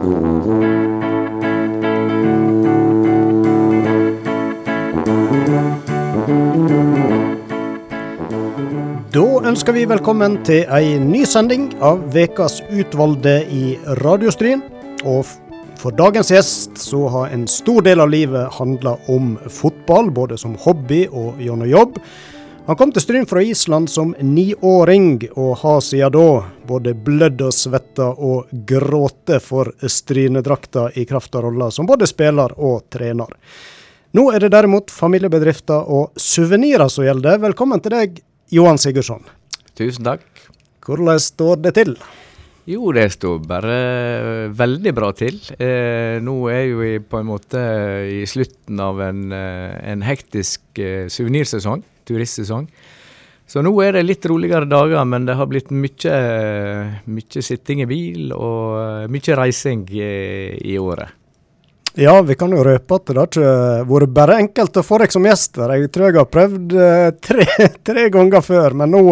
[0.00, 0.06] Da
[9.44, 14.64] ønsker vi velkommen til ei ny sending av Vekas utvalgte i Radiostryn.
[15.04, 15.28] Og
[15.76, 20.56] for dagens gjest så har en stor del av livet handla om fotball, både som
[20.64, 22.00] hobby og gjennom jobb.
[22.66, 26.26] Han kom til Stryn fra Island som niåring, og har siden da
[26.68, 32.54] både blødd og svetta og gråte for strynedrakta i kraft av rolla som både spiller
[32.60, 33.32] og trener.
[34.12, 37.40] Nå er det derimot familiebedrifter og suvenirer som gjelder.
[37.42, 38.22] Velkommen til deg,
[38.54, 39.24] Johan Sigurdsson.
[39.78, 40.26] Tusen takk.
[40.84, 41.94] Hvordan står det til?
[42.70, 43.76] Jo, det står bare
[44.54, 45.40] veldig bra til.
[45.58, 47.62] Eh, nå er vi på en måte
[48.12, 52.66] i slutten av en, eh, en hektisk eh, suvenirsesong, turistsesong.
[53.50, 56.18] Så nå er det litt roligere dager, men det har blitt mye,
[57.10, 61.16] mye sitting i bil og eh, mye reising i, året.
[61.98, 63.54] Ja, vi kan jo røpe at det har ikke
[63.90, 65.74] vært bare enkelt å få deg som gjester.
[65.74, 67.48] Jeg tror jeg har prøvd eh, tre,
[67.90, 69.02] tre ganger før, men nå,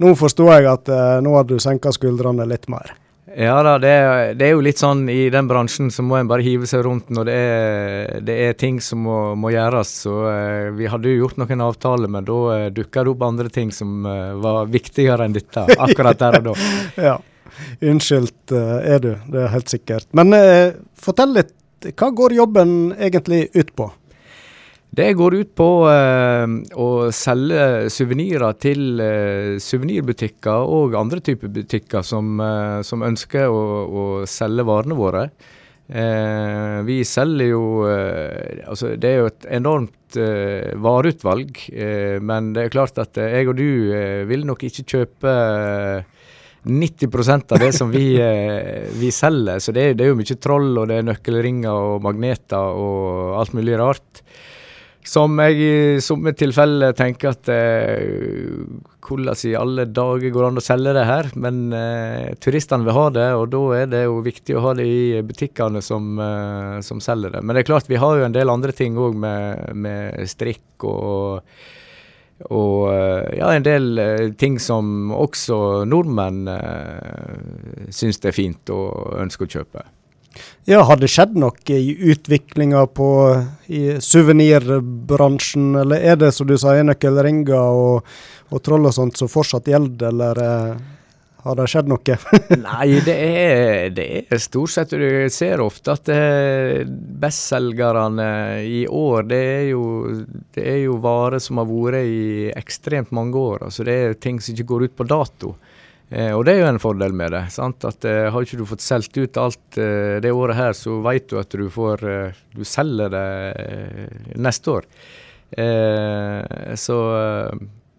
[0.00, 2.96] nå forstår jeg at eh, nå har du senka skuldrene litt mer.
[3.36, 3.92] Ja da, det,
[4.40, 7.10] det er jo litt sånn i den bransjen så må en bare hive seg rundt
[7.12, 9.92] når det er, det er ting som må, må gjøres.
[10.06, 13.52] Så eh, vi hadde jo gjort noen avtaler, men da eh, dukka det opp andre
[13.52, 16.56] ting som eh, var viktigere enn dette akkurat der og da.
[17.10, 17.18] Ja,
[17.84, 20.08] Unnskyldt eh, er du, det er helt sikkert.
[20.16, 21.52] Men eh, fortell litt,
[21.92, 23.90] hva går jobben egentlig ut på?
[24.96, 32.06] Det går ut på eh, å selge suvenirer til uh, suvenirbutikker og andre typer butikker
[32.06, 35.26] som, eh, som ønsker å, å selge varene våre.
[35.86, 42.50] Eh, vi selger jo eh, Altså, det er jo et enormt eh, vareutvalg, eh, men
[42.56, 46.16] det er klart at eh, jeg og du eh, vil nok ikke kjøpe eh,
[46.66, 49.60] 90% av det som vi, eh, vi selger.
[49.62, 53.54] Så det, det er jo mye troll, og det er nøkkelringer og magneter og alt
[53.54, 54.24] mulig rart.
[55.06, 58.64] Som jeg i somme tilfeller tenker at eh,
[59.06, 61.30] hvordan i alle dager går det an å selge det her?
[61.38, 64.86] Men eh, turistene vil ha det, og da er det jo viktig å ha det
[64.90, 67.44] i butikkene som, eh, som selger det.
[67.44, 70.88] Men det er klart vi har jo en del andre ting òg med, med strikk
[70.90, 71.44] og
[72.52, 78.72] og eh, ja, en del eh, ting som også nordmenn eh, syns det er fint
[78.74, 79.84] og ønsker å kjøpe.
[80.66, 83.08] Ja, Har det skjedd noe i utviklinga på
[84.02, 88.18] suvenirbransjen, eller er det som du sa, nøkkelringer og,
[88.50, 90.84] og troll og sånt som fortsatt gjelder, eller eh,
[91.46, 92.16] har det skjedd noe?
[92.64, 96.82] Nei, det er, det er stort sett Du ser ofte at eh,
[97.22, 98.28] bestselgerne
[98.66, 99.84] i år, det er, jo,
[100.56, 103.68] det jo varer som har vært i ekstremt mange år.
[103.68, 105.54] Altså det er ting som ikke går ut på dato.
[106.08, 107.44] Eh, og det er jo en fordel med det.
[107.54, 107.82] sant?
[107.88, 111.26] At eh, Har ikke du fått solgt ut alt eh, det året her, så vet
[111.30, 113.26] du at du får eh, Du selger det
[113.64, 114.86] eh, neste år.
[115.50, 117.00] Eh, så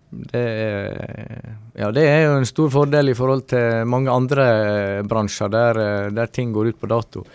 [0.08, 4.46] det er, ja, det er jo en stor fordel i forhold til mange andre
[5.04, 5.80] bransjer der,
[6.16, 7.26] der ting går ut på dato.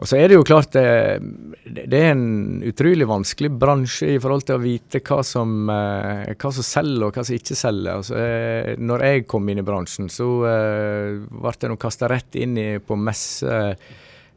[0.00, 1.20] Og så er det jo klart eh,
[1.68, 6.52] det, er en utrolig vanskelig bransje i forhold til å vite hva som, eh, hva
[6.56, 7.98] som selger og hva som ikke selger.
[7.98, 12.56] Altså, eh, når jeg kom inn i bransjen, så ble jeg nå kasta rett inn
[12.56, 13.60] i, på messe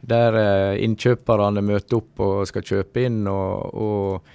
[0.03, 0.35] der
[0.83, 3.21] innkjøperne møter opp og skal kjøpe inn.
[3.31, 4.33] og, og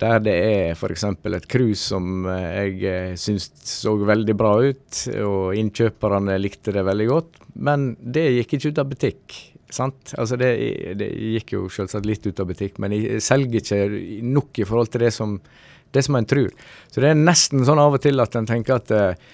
[0.00, 1.02] der det er f.eks.
[1.02, 3.50] et cruise som jeg syntes
[3.82, 8.84] så veldig bra ut, og innkjøperne likte det veldig godt, men det gikk ikke ut
[8.84, 9.40] av butikk.
[9.74, 10.14] Sant?
[10.18, 10.50] Altså det,
[11.00, 14.90] det gikk jo selvsagt litt ut av butikk, men jeg selger ikke nok i forhold
[14.94, 15.36] til det som,
[15.94, 16.50] det som en tror.
[16.90, 19.28] Så det er nesten sånn av og til at en tenker at eh,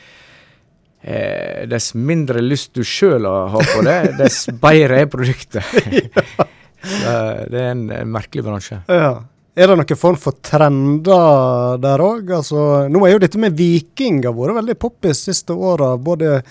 [1.02, 5.64] eh, dess mindre lyst du sjøl har på det, dess bedre er produktet.
[7.50, 8.78] Det er en, en merkelig bransje.
[8.90, 9.16] Ja.
[9.56, 12.28] Er det noen form for trender der òg?
[12.38, 12.58] Altså,
[12.92, 15.94] nå er jo dette med vikinger vært veldig poppis siste åra.
[15.96, 16.42] Både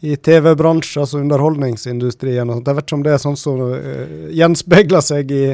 [0.00, 2.48] i TV-bransjen, altså underholdningsindustrien.
[2.48, 2.70] og sånt.
[2.70, 5.44] Jeg vet ikke om det er sånn som uh, gjenspeiler seg i,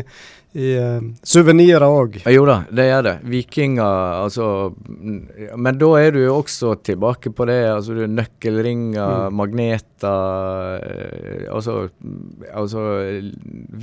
[0.61, 2.19] i uh, suvenirer òg.
[2.31, 3.15] Jo da, det gjør det.
[3.33, 5.21] Vikinger, altså mm,
[5.57, 7.61] Men da er du jo også tilbake på det.
[7.73, 12.85] altså du Nøkkelringer, magneter eh, altså, mm, altså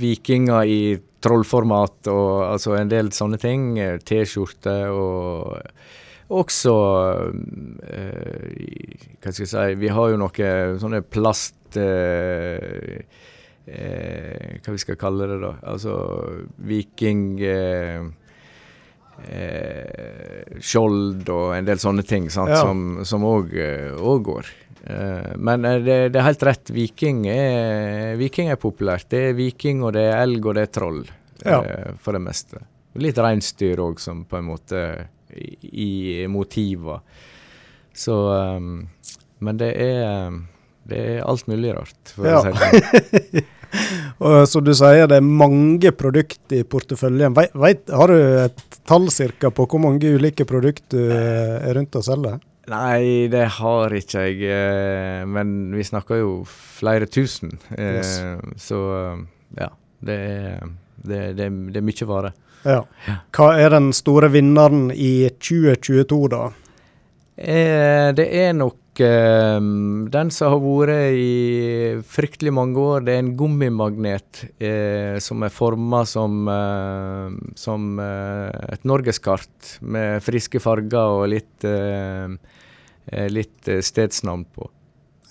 [0.02, 0.82] Vikinger i
[1.22, 3.74] trollformat og altså en del sånne ting.
[3.78, 5.58] eh, T-skjorte og
[6.32, 6.72] også
[7.88, 10.48] eh, Hva skal jeg si Vi har jo noe
[10.82, 11.58] sånne plast...
[11.76, 13.04] Eh,
[13.66, 15.52] eh, hva vi skal kalle det, da.
[15.72, 15.94] Altså
[16.68, 18.02] viking eh,
[19.28, 22.60] eh, Skjold og en del sånne ting sant, Ja.
[22.62, 23.54] som- som òg
[24.22, 24.46] går.
[25.38, 26.70] Men det, det, er helt rett.
[26.74, 29.08] Viking er, viking er, populært.
[29.08, 31.04] Det er viking, og det er elg, og det er troll.
[31.46, 31.60] Ja.
[32.02, 32.58] For det meste.
[32.98, 37.02] Litt reinsdyr òg, som på en måte i, i motiver.
[37.94, 38.88] Så um,
[39.42, 40.38] Men det er,
[40.88, 42.38] det er alt mulig rart, for ja.
[42.38, 43.50] å si det sånn.
[44.28, 47.34] og som du sier, det er mange produkter i porteføljen.
[47.36, 51.98] Vet, vet, har du et tall cirka på hvor mange ulike produkter du er rundt
[51.98, 52.40] og selger?
[52.70, 54.42] Nei, det har ikke jeg.
[54.46, 57.56] Eh, men vi snakker jo flere tusen.
[57.74, 58.12] Eh, yes.
[58.62, 58.78] Så
[59.58, 59.72] ja.
[60.02, 60.70] Det er,
[61.02, 62.32] det, det, det er mye vare.
[62.62, 62.82] Ja.
[63.34, 66.44] Hva er den store vinneren i 2022, da?
[67.36, 69.58] Eh, det er nok eh,
[70.12, 75.54] den som har vært i fryktelig mange år, det er en gummimagnet eh, som er
[75.54, 82.36] forma som, uh, som uh, et norgeskart med friske farger og litt, uh,
[83.32, 84.68] litt stedsnavn på.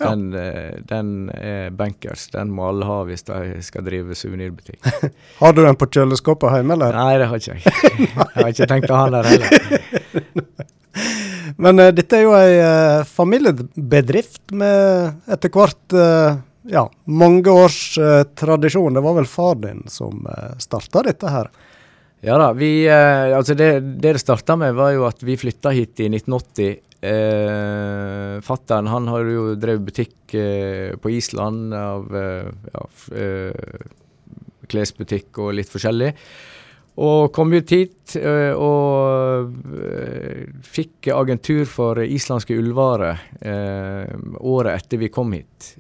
[0.01, 0.11] Ja.
[0.15, 0.31] Den,
[0.89, 2.25] den, er bankers.
[2.33, 4.81] Den må alle ha hvis de skal drive suvenirbutikk.
[5.41, 6.97] har du den på kjøleskapet hjemme, eller?
[6.97, 7.73] Nei, det har ikke jeg.
[8.09, 10.69] jeg har ikke tenkt å ha den heller.
[11.61, 16.39] Men uh, dette er jo ei uh, familiebedrift med etter hvert uh,
[16.71, 17.83] ja, mange års
[18.37, 18.97] tradisjon.
[18.97, 21.53] Det var vel far din som uh, starta dette her?
[22.21, 22.51] Ja da.
[22.53, 23.71] Vi, altså det,
[24.01, 26.75] det det starta med, var jo at vi flytta hit i 1980.
[27.01, 30.35] Eh, Fattern han har jo drevet butikk
[31.01, 32.83] på Island av ja,
[34.69, 36.11] klesbutikk og litt forskjellig.
[37.01, 39.53] Og kom ut hit uh, og
[40.67, 43.21] fikk agentur for islandske ullvarer
[44.37, 45.73] året etter vi kom hit.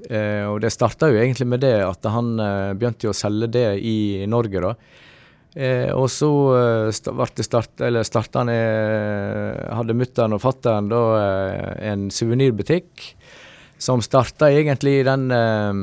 [0.47, 2.33] og det starta jo egentlig med det at han
[2.79, 4.73] begynte å selge det i Norge, da.
[5.51, 6.27] Og så
[7.11, 11.01] ble start, eller starta Hadde mutter'n og fatter'n da
[11.91, 13.09] en suvenirbutikk
[13.81, 15.73] som starta egentlig den, eh,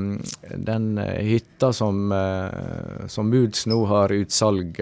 [0.54, 4.78] den eh, hytta som, eh, som Moods nå har utsalg.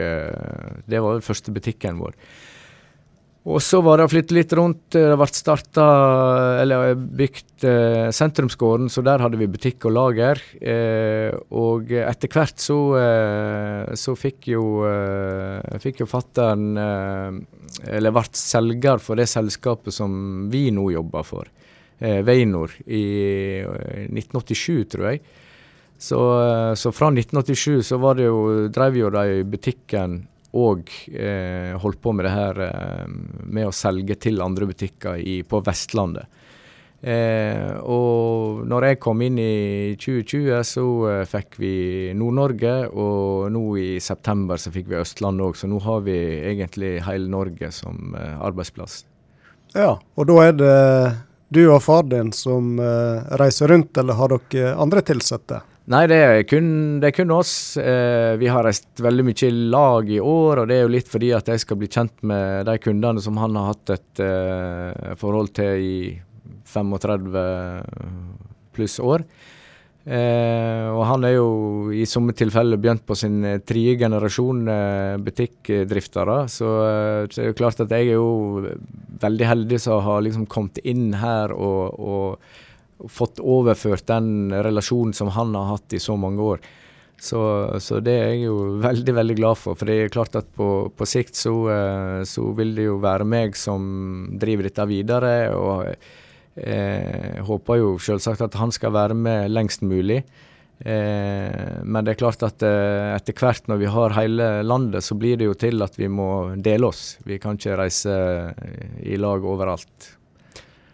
[0.85, 2.13] Det var den første butikken vår.
[3.47, 4.89] Og så var det å flytte litt rundt.
[4.91, 5.85] Det ble starta,
[6.65, 10.41] eller bygd eh, Sentrumsgården, så der hadde vi butikk og lager.
[10.59, 16.75] Eh, og etter hvert så, eh, så fikk jo, eh, jo fattern
[17.87, 21.47] Eller ble selger for det selskapet som vi nå jobber for
[22.01, 23.63] eh, Veinor i
[24.11, 25.21] 1987, eh, tror jeg.
[25.99, 31.77] Så, eh, så, fra 1987 så var det jo, drev jo de butikken og eh,
[31.83, 33.05] holdt på med det her eh,
[33.45, 36.33] med å selge til andre butikker i, på Vestlandet.
[37.07, 41.75] Eh, og når jeg kom inn i 2020, så eh, fikk vi
[42.17, 46.17] Nord-Norge, og nå i september så fikk vi Østlandet òg, så nå har vi
[46.49, 49.05] egentlig hele Norge som eh, arbeidsplass.
[49.77, 50.75] Ja, og da er det
[51.53, 55.61] du og far din som uh, reiser rundt, eller har dere andre ansatte?
[55.87, 56.69] Nei, det er, kun,
[56.99, 57.77] det er kun oss.
[57.79, 61.11] Eh, vi har reist veldig mye i lag i år, og det er jo litt
[61.11, 65.13] fordi at jeg skal bli kjent med de kundene som han har hatt et eh,
[65.21, 65.99] forhold til i
[66.67, 67.39] 35
[68.75, 69.23] pluss år.
[70.07, 71.47] Eh, og han er jo
[71.91, 76.37] i somme tilfeller begynt på sin eh, tredje generasjon eh, butikkdriftere.
[76.51, 78.77] Så, eh, så er det klart at jeg er jo
[79.23, 82.55] veldig heldig som har liksom kommet inn her og, og,
[83.13, 86.61] fått overført den relasjonen som han har hatt i så mange år.
[87.17, 87.41] Så,
[87.81, 89.79] så, det er jeg jo veldig veldig glad for.
[89.79, 93.25] For det er klart at på, på sikt så, eh, så vil det jo være
[93.25, 95.35] meg som driver dette videre.
[95.57, 95.97] og
[96.57, 100.23] Eh, håper jo selvsagt at han skal være med lengst mulig.
[100.81, 105.17] Eh, men det er klart at eh, etter hvert når vi har hele landet, så
[105.21, 107.19] blir det jo til at vi må dele oss.
[107.29, 108.17] Vi kan ikke reise
[109.05, 110.16] i lag overalt.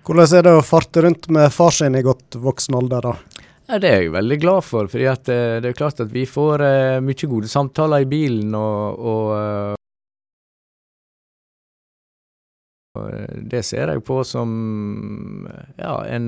[0.03, 3.43] Hvordan er det å farte rundt med far sin i godt voksen alder, da?
[3.71, 4.89] Ja, det er jeg veldig glad for.
[4.91, 8.51] fordi eh, det er klart at vi får eh, mye gode samtaler i bilen.
[8.59, 9.79] og, og
[12.99, 14.51] Eh, det ser jeg på som
[15.79, 16.27] ja, en,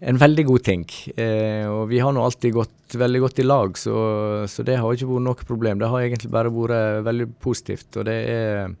[0.00, 0.84] en veldig god ting.
[1.70, 3.96] Og vi har nå alltid gått veldig godt i lag, så,
[4.50, 5.80] så, det har ikke vært noe problem.
[5.80, 8.76] Det har egentlig bare vært veldig positivt, og det er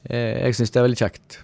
[0.00, 1.42] Jeg syns det er veldig kjekt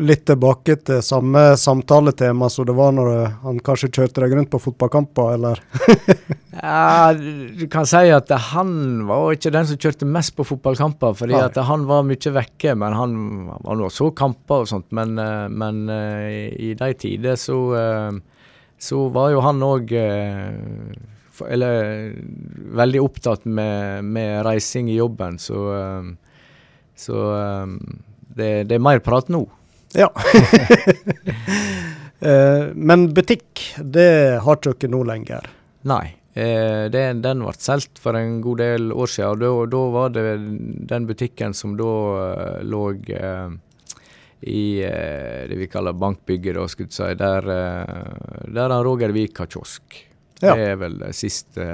[0.00, 3.10] litt tilbake til samme samtaletema som det var når
[3.44, 5.60] han kanskje kjørte deg rundt på fotballkamper, eller?
[6.62, 8.72] ja, du kan si at han
[9.08, 11.44] var ikke den som kjørte mest på fotballkamper, fordi Nei.
[11.48, 12.74] at han var mye vekke.
[12.80, 13.14] Men han
[13.52, 14.90] var nå så kamper og sånt.
[14.96, 18.20] Men, eh, men eh, i de tider så, eh,
[18.80, 19.96] så var jo han òg
[21.40, 22.10] eller
[22.76, 25.62] veldig opptatt med, med, reising i jobben, så,
[26.92, 27.22] så
[28.36, 29.40] det, det, er mer prat nå.
[29.94, 30.12] Ja.
[32.20, 35.46] Eh, men butikk, det har ikke dere nå lenger?
[35.88, 36.10] Nei.
[36.36, 39.46] Eh, det, den ble solgt for en god del år siden.
[39.48, 40.24] og Da, var det
[40.90, 43.56] den butikken som da uh, lå uh,
[44.44, 47.48] i uh, det vi kaller bankbygget, da, skulle si, der,
[48.52, 49.96] der han Roger Vik har kiosk.
[50.40, 50.52] Ja.
[50.52, 51.70] Det er vel det siste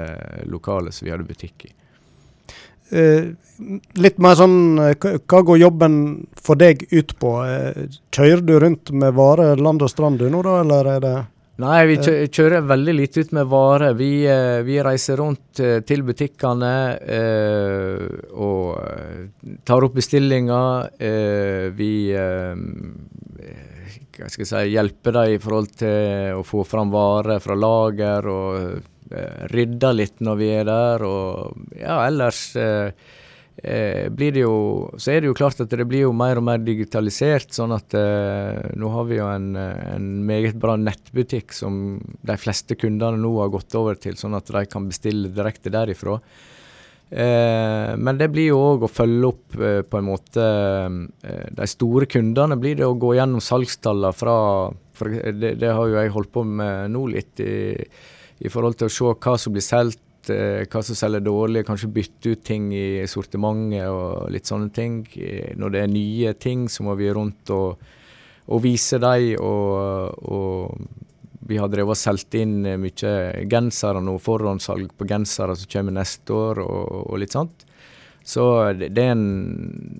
[0.47, 1.75] lokalet som vi hadde butikk i.
[2.91, 3.31] Eh,
[3.97, 5.95] litt mer sånn Hva går jobben
[6.39, 7.31] for deg ut på?
[8.13, 11.15] kjører du rundt med varer land og strand du nå, da, eller er det
[11.57, 11.95] Nei, vi
[12.29, 13.95] kjører veldig lite ut med varer.
[13.97, 18.03] Vi, eh, vi reiser rundt eh, til butikkene eh,
[18.37, 20.91] og tar opp bestillinger.
[21.01, 22.53] Eh, vi eh,
[24.17, 28.29] hva skal jeg si, hjelper dem i forhold til å få fram varer fra lager,
[28.29, 28.85] og eh,
[29.53, 31.05] rydder litt når vi er der.
[31.07, 32.91] Og ja, ellers eh,
[34.13, 34.57] blir det jo
[35.01, 37.53] Så er det jo klart at det blir jo mer og mer digitalisert.
[37.55, 42.77] Sånn at eh, nå har vi jo en, en, meget bra nettbutikk som de fleste
[42.79, 46.19] kundene nå har gått over til, sånn at de kan bestille direkte derifra.
[47.09, 51.67] Eh, men det blir jo òg å følge opp eh, på en måte eh, De
[51.71, 54.35] store kundene blir det å gå gjennom salgstallene fra
[54.97, 57.77] for det, det, har jo jeg holdt på med nå litt i,
[58.39, 61.91] i forhold til å se hva som blir solgt eh, hva som selger dårlig, kanskje
[61.93, 65.01] bytte ut ting i sortimentet og litt sånne ting.
[65.57, 67.83] Når det er nye ting, så må vi rundt og,
[68.47, 69.35] og vise dem.
[69.41, 71.05] Og, og,
[71.47, 73.11] vi har drevet og solgt inn mye
[73.47, 77.63] gensere nå, forhåndssalg på gensere som kommer neste år, og, og litt sånt.
[78.27, 78.43] Så
[78.75, 79.27] det, er en,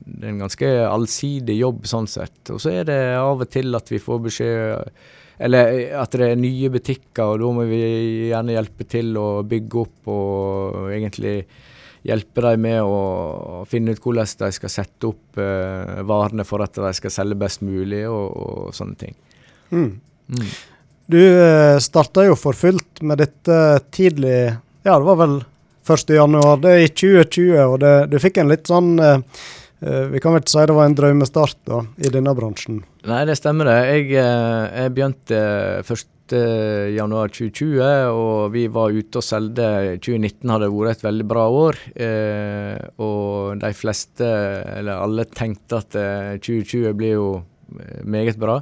[0.03, 2.41] det, er en, ganske allsidig jobb sånn sett.
[2.51, 4.97] Og så er det av og til at vi får beskjed
[5.37, 7.81] eller eh, at det er nye butikker, og da må vi
[8.31, 11.41] gjerne hjelpe til å bygge opp og egentlig
[12.07, 16.77] hjelpe dem med å finne ut hvordan de skal sette opp eh, varene for at
[16.79, 19.17] de skal selge best mulig, og, og sånne ting.
[19.73, 19.91] Mm.
[20.31, 20.47] Mm.
[21.07, 23.59] Du eh, starta jo for fullt med dette
[23.95, 24.39] tidlig,
[24.87, 25.39] ja det var vel
[25.87, 26.33] 1.1.
[26.63, 29.19] Det er i 2020, og det, du fikk en litt sånn Eh,
[29.79, 32.79] vi kan vel ikke si det var en drømmestart da, i denne bransjen?
[33.07, 33.77] Nei, det stemmer det.
[33.85, 35.37] Jeg, eh, jeg begynte
[35.85, 37.77] 1.1.2020,
[38.09, 39.67] og vi var ute og solgte.
[40.01, 41.75] 2019 hadde vært et veldig bra år.
[41.93, 44.25] Eh, og de fleste,
[44.79, 45.91] eller alle, tenkte at
[46.41, 47.29] 2020 blir jo
[48.07, 48.61] meget bra.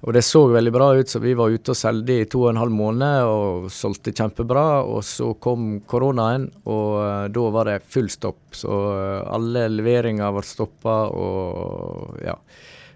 [0.00, 2.54] Og det så veldig bra ut, så vi var ute og solgte i to og
[2.54, 4.80] en halv måned og solgte kjempebra.
[4.88, 8.40] Og så kom koronaen, og uh, da var det full stopp.
[8.56, 12.36] Så uh, alle leveringer ble stoppa, og ja.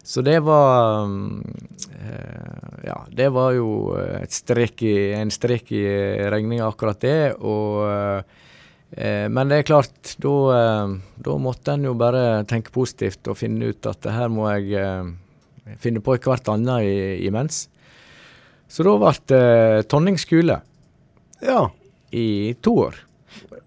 [0.05, 1.43] Så det var uh,
[2.85, 3.69] Ja, det var jo
[4.29, 5.85] strek i, en strek i
[6.33, 7.21] regninga, akkurat det.
[7.41, 8.41] Og
[8.95, 14.07] men det er klart, da måtte en jo bare tenke positivt og finne ut at
[14.07, 15.17] her må jeg
[15.81, 17.69] finne på hvert annet imens.
[18.69, 20.61] Så da ble det Tonning skole
[21.45, 21.67] ja.
[22.11, 23.03] i to år.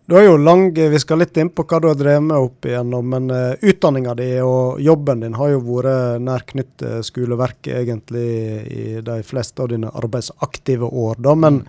[0.08, 2.66] Du har jo lang, Vi skal litt inn på hva du har drevet med opp
[2.66, 7.82] igjennom, men uh, utdanninga di og jobben din har jo vært nær knytt til skoleverket
[7.82, 8.28] egentlig
[8.72, 11.20] i de fleste av dine arbeidsaktive år.
[11.20, 11.68] da, Men mm.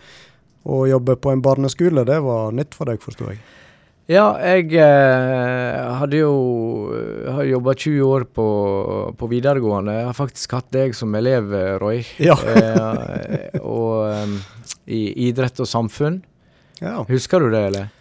[0.71, 3.43] å jobbe på en barneskole, det var nytt for deg, forsto jeg?
[4.09, 6.33] Ja, jeg eh, hadde jo
[6.97, 8.47] eh, har jobba 20 år på,
[9.21, 9.99] på, videregående.
[9.99, 12.01] Jeg har faktisk hatt deg som elev, Roy.
[12.17, 12.39] Ja.
[12.41, 14.39] eh, og um,
[14.89, 16.23] i idrett og samfunn.
[16.81, 17.03] Ja.
[17.11, 17.93] Husker du det, eller?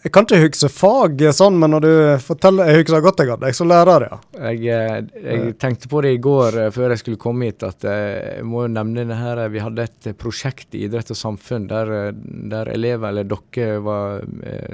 [0.00, 1.90] Jeg kan ikke huske fag sånn, men når du
[2.24, 4.16] forteller Jeg husker godt jeg hadde deg som lærer, ja.
[4.48, 7.84] Jeg, eh, jeg, tenkte på det i går uh, før jeg skulle komme hit, at
[7.84, 9.42] jeg må jo nevne det her.
[9.52, 14.24] Vi hadde et prosjekt i idrett og samfunn der, der elever, eller dere, var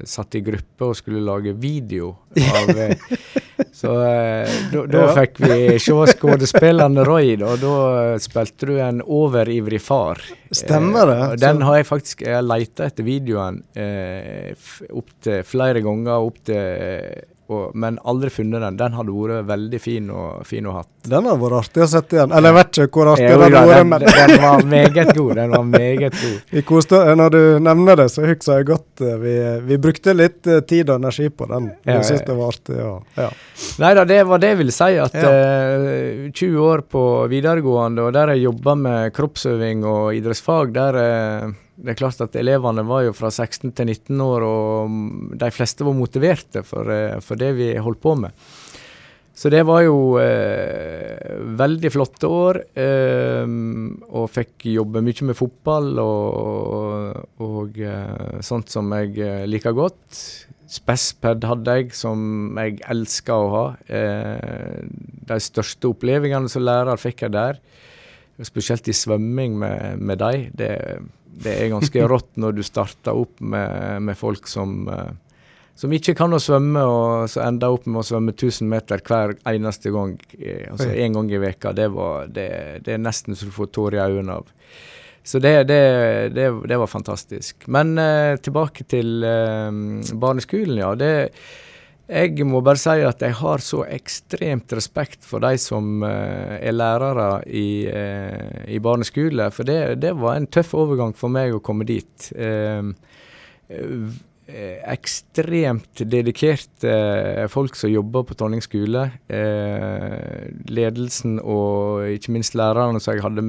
[0.07, 2.71] satt i gruppe og skulle lage video av
[3.77, 5.07] Så da ja.
[5.17, 7.77] fikk vi se skuespilleren Roy, og da
[8.21, 10.21] spilte du en overivrig far.
[10.55, 11.19] Stemmer det.
[11.43, 13.59] Den har jeg faktisk Jeg har leita etter videoen
[14.97, 18.77] opp flere ganger opp til og, men aldri funnet den.
[18.79, 20.83] Den hadde vært veldig fin, og, fin å ha.
[21.07, 22.33] Den hadde vært artig å sette igjen.
[22.35, 25.33] Eller jeg vet ikke hvor artig den hadde vært, men Den var meget god.
[25.39, 26.41] Den var meget god.
[26.57, 29.35] Vi koste, når du nevner det, så husker jeg godt eh, vi,
[29.69, 31.69] vi brukte litt eh, tid og energi på den.
[31.87, 32.79] Jeg ja, syntes det var artig.
[32.81, 32.95] Ja.
[33.23, 33.29] ja.
[33.83, 34.91] Nei da, det var det jeg ville si.
[35.07, 35.31] At ja.
[35.31, 41.55] uh, 20 år på videregående, og der jeg jobba med kroppsøving og idrettsfag, der uh,
[41.77, 45.85] det er klart at elevene var jo fra 16 til 19 år, og de fleste
[45.87, 48.47] var motiverte for, eh, for det vi holdt på med.
[49.37, 53.45] Så det var jo eh, veldig flotte år, eh,
[54.09, 57.79] og fikk jobbe mye med fotball og, og og
[58.45, 60.21] sånt som jeg eh, liker godt.
[60.67, 63.67] Spesped hadde jeg, som jeg elska å ha.
[63.87, 64.87] Eh,
[65.29, 67.61] de største opplevelsene som lærer fikk jeg der.
[68.43, 70.51] spesielt i svømming med, med dem.
[70.53, 70.73] Det,
[71.45, 75.13] det, er ganske rått når du starter opp med, med folk som, uh,
[75.77, 79.37] som ikke kan å svømme, og så ender opp med å svømme 1000 meter hver
[79.49, 80.17] eneste gang.
[80.73, 81.75] Altså én gang i veka.
[81.77, 82.49] Det, var, det,
[82.87, 84.53] det er nesten så du får tårer i øynene av.
[85.27, 85.81] Så det, det,
[86.37, 87.67] det, det, var fantastisk.
[87.67, 89.73] Men uh, tilbake til uh,
[90.15, 90.93] barneskolen, ja.
[90.95, 91.13] Det,
[92.07, 96.75] jeg må bare si at jeg har så ekstremt respekt for de som uh, er
[96.75, 101.63] lærere i, uh, i barneskole, for det, det, var en tøff overgang for meg å
[101.65, 102.31] komme dit.
[102.39, 102.95] Uh,
[104.87, 109.09] ekstremt dedikerte folk som jobber på Tonning skole.
[110.71, 113.43] ledelsen og ikke minst lærerne som jeg hadde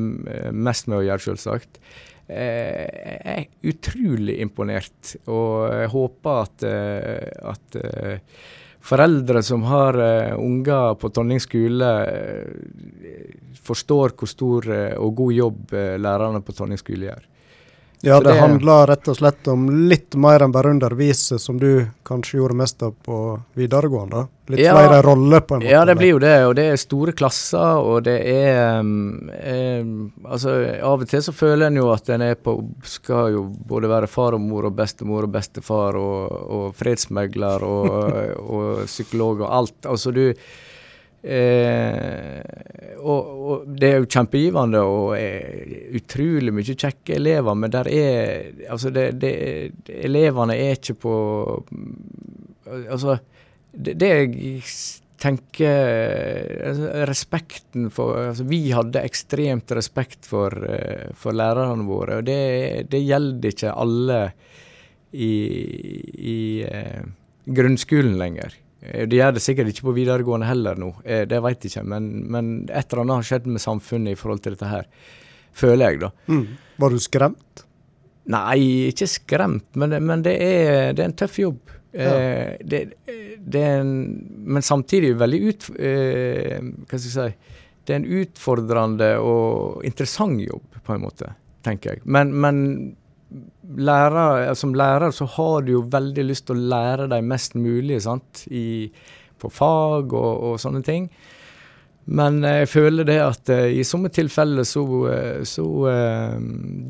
[0.58, 1.78] mest med å gjøre, selvsagt.
[2.27, 8.41] Jeg er utrolig imponert, og jeg håper at, eh, at eh,
[8.84, 10.00] foreldre som har
[10.36, 11.89] unger på Tonning skole,
[13.67, 17.25] forstår hvor stor og god jobb lærerne på Tonning skole gjør.
[18.01, 21.88] Ja, det, det, handler rett og slett om litt mer enn bare undervise, som du
[22.06, 23.18] kanskje gjorde mest av på
[23.58, 24.27] videregående?
[24.54, 25.72] Litt ja, flere roller, på en måte?
[25.72, 26.36] Ja, det blir jo det.
[26.46, 31.72] Og det er store klasser, og det er um, Altså, av og til så føler
[31.72, 32.54] en jo at en er på
[32.88, 37.92] Skal jo både være far og mor og bestemor og bestefar og, og fredsmegler og,
[38.54, 39.80] og psykolog og alt.
[39.89, 40.30] Altså, du
[42.97, 48.69] og, og, Det er jo kjempegivende og er utrolig mye kjekke elever, men der er
[48.69, 49.33] Altså, det, det,
[49.88, 51.15] elevene er ikke på
[52.67, 53.17] Altså,
[53.74, 54.62] det, det jeg
[55.17, 55.77] tenker
[56.69, 62.88] altså, Respekten for altså, Vi hadde ekstremt respekt for, eh, for lærerne våre, og det,
[62.91, 64.21] det gjelder ikke alle
[65.13, 65.33] i,
[66.13, 67.03] i eh,
[67.47, 68.53] grunnskolen lenger.
[68.81, 71.86] Eh, det gjør det sikkert ikke på videregående heller nå, eh, det vet jeg ikke.
[71.93, 74.89] Men, men, et eller annet har skjedd med samfunnet i forhold til dette her,
[75.57, 76.12] føler jeg, da.
[76.29, 76.46] Mm.
[76.84, 77.63] Var du skremt?
[78.27, 78.60] Nei,
[78.91, 81.74] ikke skremt, men, men det, er, det, er, en tøff jobb.
[81.96, 82.12] Ja.
[82.12, 82.81] Eh, det,
[83.39, 83.93] det en,
[84.45, 85.69] men samtidig veldig ut...
[85.80, 87.56] Eh, hva skal jeg si
[87.88, 91.32] Det er en utfordrende og interessant jobb, på en måte,
[91.63, 92.04] tenker jeg.
[92.04, 92.58] Men, men
[93.78, 98.00] lærer, som lærer så har du jo veldig lyst til å lære deg mest mulig
[98.06, 98.46] sant?
[98.48, 98.88] I,
[99.38, 101.10] på fag og, og, sånne ting.
[102.18, 104.84] Men jeg føler det at uh, i sånne tilfeller så,
[105.46, 106.38] så uh,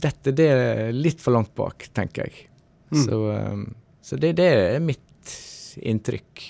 [0.03, 0.51] detter det
[0.95, 2.45] litt for langt bak, tenker jeg.
[2.93, 3.01] Mm.
[3.03, 3.17] Så,
[4.05, 5.33] så det, det, er mitt
[5.83, 6.45] inntrykk.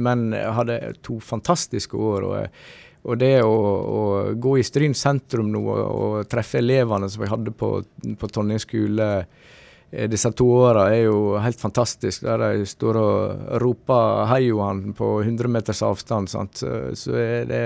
[0.00, 2.24] Men jeg hadde to fantastiske år.
[2.24, 2.62] og
[3.02, 4.02] og det å, å,
[4.38, 7.74] gå i Stryn sentrum nå og, og, treffe elevene som jeg hadde på,
[8.18, 12.22] på Tonning skole eh, disse to åra, er jo helt fantastisk.
[12.22, 16.30] Der de står og roper 'hei Johan' på 100 meters avstand.
[16.30, 16.62] Sant?
[16.62, 17.16] Så, så
[17.48, 17.64] det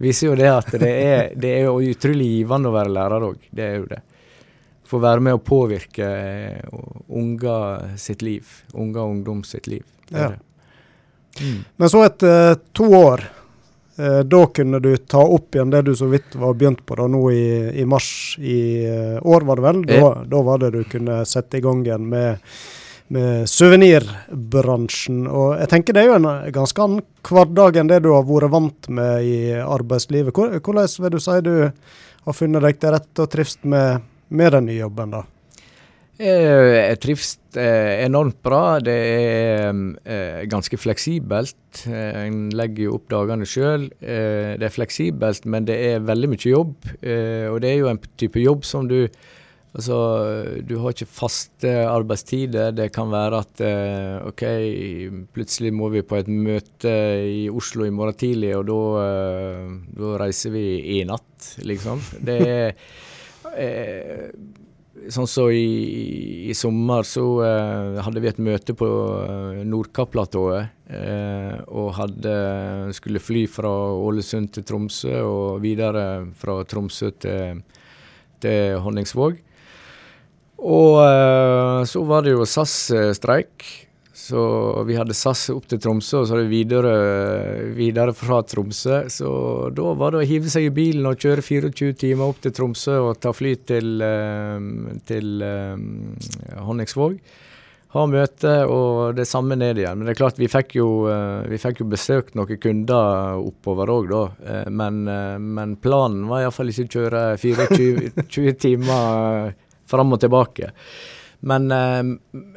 [0.00, 3.50] viser jo det at det er, det er utrolig givende å være lærer òg.
[3.52, 4.00] Det er jo det.
[4.90, 6.06] Få være med å påvirke
[6.66, 6.80] uh,
[7.14, 8.48] unger sitt liv.
[8.72, 9.84] Unger og ungdom sitt liv.
[10.08, 10.32] Ja.
[11.38, 11.60] Mm.
[11.76, 13.39] Men så etter uh, to år Eh,
[14.24, 17.22] da kunne du ta opp igjen det du så vidt var begynt på da nå
[17.34, 17.46] i,
[17.80, 19.80] i mars i eh, år, var det vel?
[19.88, 22.52] Da, da, var det du kunne sette i gang igjen med,
[23.12, 25.24] med suvenirbransjen.
[25.28, 28.54] Og jeg tenker det er jo en ganske annen hverdag enn det du har vært
[28.54, 30.32] vant med i arbeidslivet.
[30.36, 34.70] Hvordan vil du si du har funnet deg til rette og trives med, med den
[34.70, 35.26] nye jobben, da?
[36.20, 38.76] Eh, jeg trives eh, enormt bra.
[38.84, 39.70] Det er
[40.04, 41.56] eh, ganske fleksibelt.
[41.88, 43.88] En legger jo opp dagene sjøl.
[44.00, 46.74] Det er fleksibelt, men det er veldig mye jobb.
[47.00, 49.06] Og det er jo en type jobb som du
[49.70, 49.94] Altså,
[50.66, 52.72] du har ikke faste arbeidstider.
[52.74, 53.60] Det kan være at
[54.26, 54.42] OK,
[55.30, 56.90] plutselig må vi på et møte
[57.22, 60.64] i Oslo i morgen tidlig, og da reiser vi
[60.96, 62.02] i natt, liksom.
[62.18, 62.74] Det er
[65.08, 70.74] Sånn så i, i sommer så uh, hadde vi et møte på uh, Nordkapplatået.
[70.90, 72.34] Uh, og hadde,
[72.96, 77.62] skulle fly fra Ålesund til Tromsø og videre fra Tromsø til,
[78.42, 79.40] til Honningsvåg.
[80.60, 83.64] Og uh, så var det jo SAS-streik.
[84.20, 84.40] Så
[84.86, 86.94] vi hadde SAS opp til Tromsø, og så hadde vi videre,
[87.76, 89.02] videre fra Tromsø.
[89.12, 89.30] Så
[89.74, 92.98] da var det å hive seg i bilen og kjøre 24 timer opp til Tromsø
[93.08, 94.66] og ta fly til, eh,
[95.08, 95.86] til um,
[96.66, 97.16] Honningsvåg.
[97.90, 99.98] Ha møte og det samme ned igjen.
[99.98, 103.90] Men det er klart, vi fikk jo, eh, vi fikk jo besøkt noen kunder oppover
[103.96, 104.60] òg, da.
[104.70, 105.00] Men,
[105.56, 109.56] men, planen var iallfall ikke å kjøre 24 timer
[109.90, 110.70] fram og tilbake.
[111.40, 112.04] Men uh,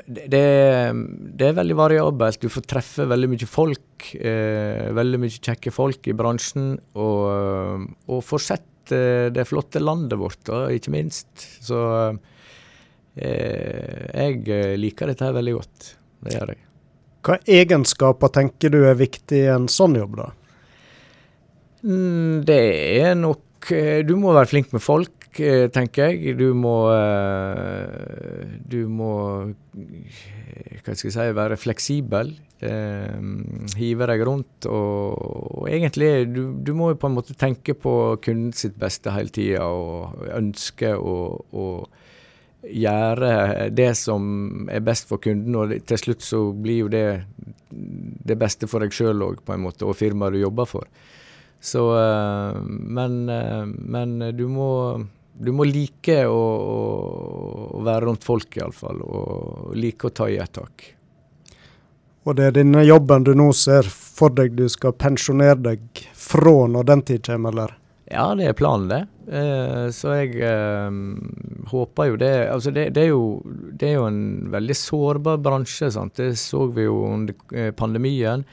[0.07, 2.41] det, det, er veldig variabelt.
[2.43, 4.09] Du får treffe veldig mye folk.
[4.19, 6.75] Uh, veldig mye kjekke folk i bransjen.
[6.99, 11.31] Og, og får sett eh, det flotte landet vårt, ikke minst.
[11.63, 11.79] Så
[13.15, 15.89] eh, jeg liker dette her veldig godt.
[16.23, 16.63] Det gjør jeg.
[17.23, 20.25] Hva egenskaper tenker du er viktig i en sånn jobb, da?
[21.87, 22.59] Mm, det
[22.99, 23.39] er nok
[24.03, 25.22] Du må være flink med folk.
[25.39, 26.35] Eh, tenker jeg.
[26.37, 29.13] Du må eh, Du må
[30.83, 32.33] hva skal jeg si, være fleksibel.
[32.61, 33.17] Eh,
[33.79, 34.67] hive deg rundt.
[34.69, 39.33] Og, og egentlig, du, du, må på en måte tenke på kunden sitt beste hele
[39.33, 41.67] tida og ønske å
[42.63, 47.07] gjøre det som er best for kunden, og til slutt så blir jo det
[47.73, 50.87] det beste for deg sjøl òg, på en måte, og firmaet du jobber for.
[51.63, 51.81] Så
[52.67, 54.69] Men, men du må
[55.33, 56.41] du må like å,
[57.73, 60.85] å være rundt folk, iallfall, og like å ta i et tak.
[62.23, 66.67] Og det er denne jobben du nå ser for deg du skal pensjonere deg fra
[66.71, 67.73] når den tid kommer, eller?
[68.13, 69.01] Ja, det er planen, det.
[69.33, 70.95] Eh, så jeg eh,
[71.71, 75.89] håper jo det Altså, det, det, er jo, det, er jo, en veldig sårbar bransje,
[75.95, 76.15] sant.
[76.19, 78.43] Det så vi jo under eh, pandemien.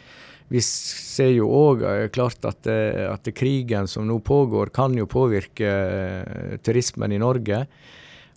[0.51, 5.07] Vi ser jo òg eh, klart at, eh, at, krigen som nå pågår, kan jo
[5.07, 7.63] påvirke eh, turismen i Norge.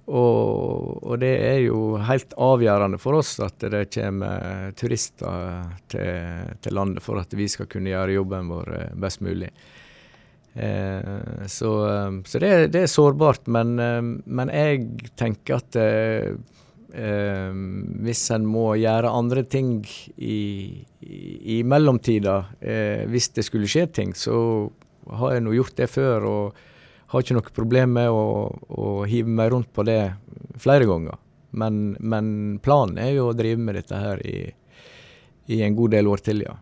[0.04, 6.76] Og, og, det er jo helt avgjørende for oss at det kommer turister til, til
[6.76, 9.50] landet for at vi skal kunne gjøre jobben vår best mulig.
[10.54, 11.72] Eh, så,
[12.28, 13.74] så det, det, er sårbart, men,
[14.28, 15.80] men jeg tenker at
[16.94, 17.54] eh,
[18.06, 19.82] hvis en må gjøre andre ting
[20.18, 20.40] i,
[21.02, 21.20] i,
[21.58, 24.36] i mellomtida, eh, hvis det skulle skje ting, så
[25.20, 26.62] har jeg nå gjort det før og
[27.14, 30.00] har ikke noe problem med å, å hive meg rundt på det
[30.62, 31.20] flere ganger.
[31.54, 32.28] Men, men,
[32.66, 34.48] planen er jo å drive med dette her i,
[35.54, 36.56] i en god del år til, ja.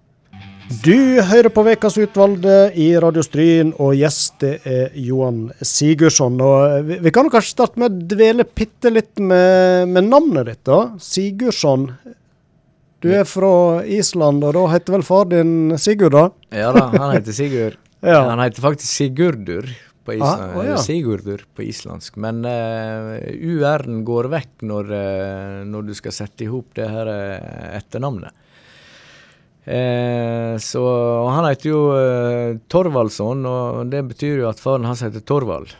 [0.79, 6.37] Du hører på Ukas utvalgte i Radio Stryn, og gjest er Johan Sigurdsson.
[6.39, 10.61] Og vi, vi kan kanskje starte med å dvele bitte litt med, med, navnet ditt.
[10.69, 10.79] da.
[11.03, 11.89] Sigurdsson.
[13.03, 16.25] Du er fra Island, og da heter vel far din Sigurd, da?
[16.55, 17.75] Ja da, han heter Sigurd.
[18.13, 18.21] ja.
[18.29, 19.67] Han heter faktisk Sigurdur
[20.05, 20.77] på, Island, ah, oh, ja.
[20.79, 22.15] Sigurdur på islandsk.
[22.23, 27.11] Men uh, UR-en går vekk når, uh, når, du skal sette i hop det her
[27.11, 28.39] uh, etternavnet.
[29.63, 30.83] Eh, så
[31.29, 35.75] Han heter jo eh, Torvaldsson, og det betyr jo at faren hans heter Torvald.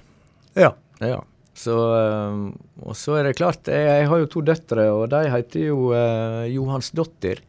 [0.54, 0.74] Ja.
[1.02, 1.22] ja.
[1.58, 2.38] Så, eh,
[2.86, 5.92] og så er det klart, jeg, jeg, har jo to døtre, og de heter jo
[5.98, 7.44] eh, Johansdottir.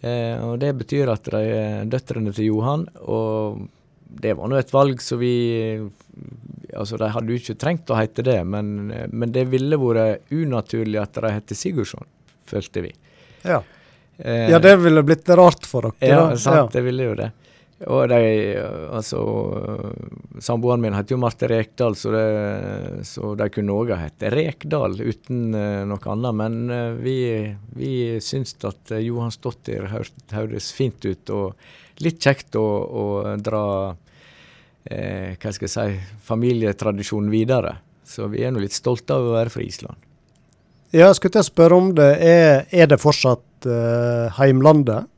[0.00, 3.66] Eh, og det betyr at de er døtrene til Johan, og
[4.10, 5.34] det var nå et valg så vi
[6.70, 11.00] Altså, de hadde jo ikke trengt å hete det, men, men det ville vært unaturlig
[11.00, 12.06] at de heter Sigurdsson,
[12.46, 12.92] følte vi.
[13.42, 13.58] Ja.
[14.20, 16.10] Eh, ja, det ville blitt rart for dere.
[16.12, 16.68] Ja, sant, ja.
[16.72, 17.30] det ville jo det.
[17.88, 18.24] Og de,
[18.92, 19.20] altså
[20.44, 24.98] Samboeren min het jo Marte Rekdal, så, det, så de kunne òg ha hett Rekdal
[25.00, 26.36] uten uh, noe annet.
[26.36, 27.16] Men uh, vi,
[27.76, 33.06] vi syns at Johan Johansdottir høres fint ut, og litt kjekt å, å
[33.40, 33.64] dra
[33.96, 35.88] uh, hva skal jeg si,
[36.28, 37.78] familietradisjonen videre.
[38.04, 40.08] Så vi er nå litt stolte av å være fra Island.
[40.90, 42.10] Ja, jeg skulle til å spørre om det.
[42.26, 45.08] Er, er det fortsatt uh, heimlandet?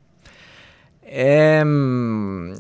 [1.13, 2.55] Um,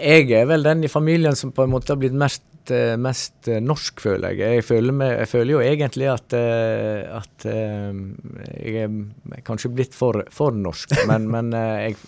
[0.00, 3.50] jeg er vel den i familien som på en måte har blitt mest, eh, mest
[3.50, 4.54] eh, norsk, føler jeg.
[4.56, 10.56] Jeg føler, meg, jeg føler, jo egentlig at, at jeg er kanskje blitt for, for
[10.56, 11.98] norsk, men, men jeg,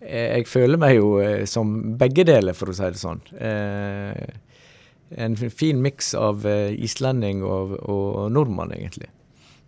[0.00, 1.12] jeg, føler meg jo
[1.50, 3.20] som begge deler, for å si det sånn.
[5.28, 9.12] En fin miks av islending og, og nordmann, egentlig.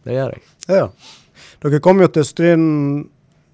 [0.09, 0.47] Det gjør jeg.
[0.71, 0.87] Ja.
[1.61, 2.63] Dere kom jo til Stryn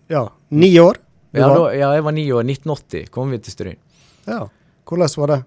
[0.07, 1.01] ja, ni år?
[1.35, 2.47] Ja, da, ja, jeg var ni år.
[2.47, 3.79] 1980 kom vi til Stryn.
[4.29, 4.45] Ja.
[4.87, 5.39] Hvordan var det?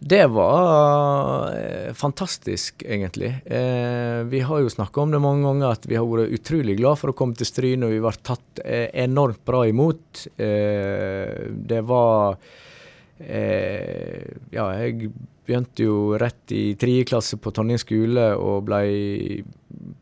[0.00, 3.30] Det var eh, fantastisk, egentlig.
[3.44, 6.98] Eh, vi har jo snakka om det mange ganger, at vi har vært utrolig glad
[6.98, 10.24] for å komme til Stryn, og vi ble tatt eh, enormt bra imot.
[10.40, 12.40] Eh, det var
[13.20, 14.24] eh,
[14.56, 15.12] Ja, jeg
[15.46, 18.82] begynte jo rett i tredje klasse på Tonning skole og ble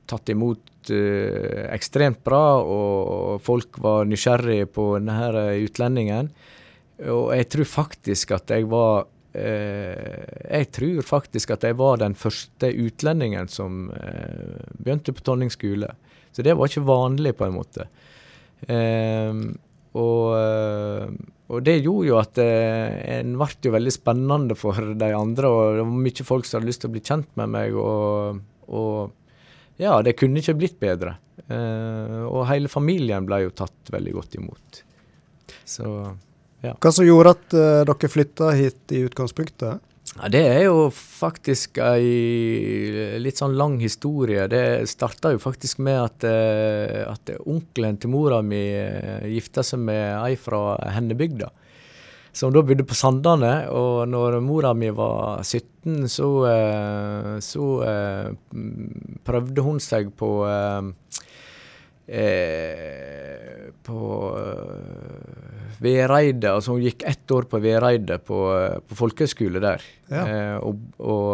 [0.09, 6.33] tatt imot uh, ekstremt bra, og folk var nysgjerrige på denne utlendingen.
[7.09, 12.17] Og jeg tror faktisk at jeg var uh, Jeg tror faktisk at jeg var den
[12.19, 15.93] første utlendingen som uh, begynte på Tonning skole.
[16.33, 17.89] Så det var ikke vanlig, på en måte.
[19.99, 20.35] og
[21.49, 25.87] og det gjorde jo at eh, en ble veldig spennende for de andre, og det
[25.87, 27.77] var mye folk som hadde lyst til å bli kjent med meg.
[27.81, 29.15] Og, og
[29.79, 31.17] ja, det kunne ikke blitt bedre.
[31.47, 34.83] Eh, og hele familien ble jo tatt veldig godt imot.
[35.69, 35.87] Så
[36.65, 36.73] ja.
[36.75, 39.85] Hva som gjorde at eh, dere flytta hit i utgangspunktet?
[40.17, 44.49] Ja, Det er jo faktisk ei litt sånn lang historie.
[44.51, 49.85] Det starta jo faktisk med at, eh, at onkelen til mora mi eh, gifta seg
[49.85, 51.53] med ei fra Hennebygda.
[52.39, 53.67] Som da bodde på Sandane.
[53.75, 58.29] Og når mora mi var 17, så, eh, så eh,
[59.27, 60.83] prøvde hun seg på eh,
[63.89, 64.03] på
[64.39, 66.53] eh, Vereide.
[66.53, 68.39] Altså hun gikk ett år på Vereide på,
[68.87, 69.83] på folkehøyskole der.
[70.07, 70.23] Ja.
[70.23, 71.27] Eh, og, og,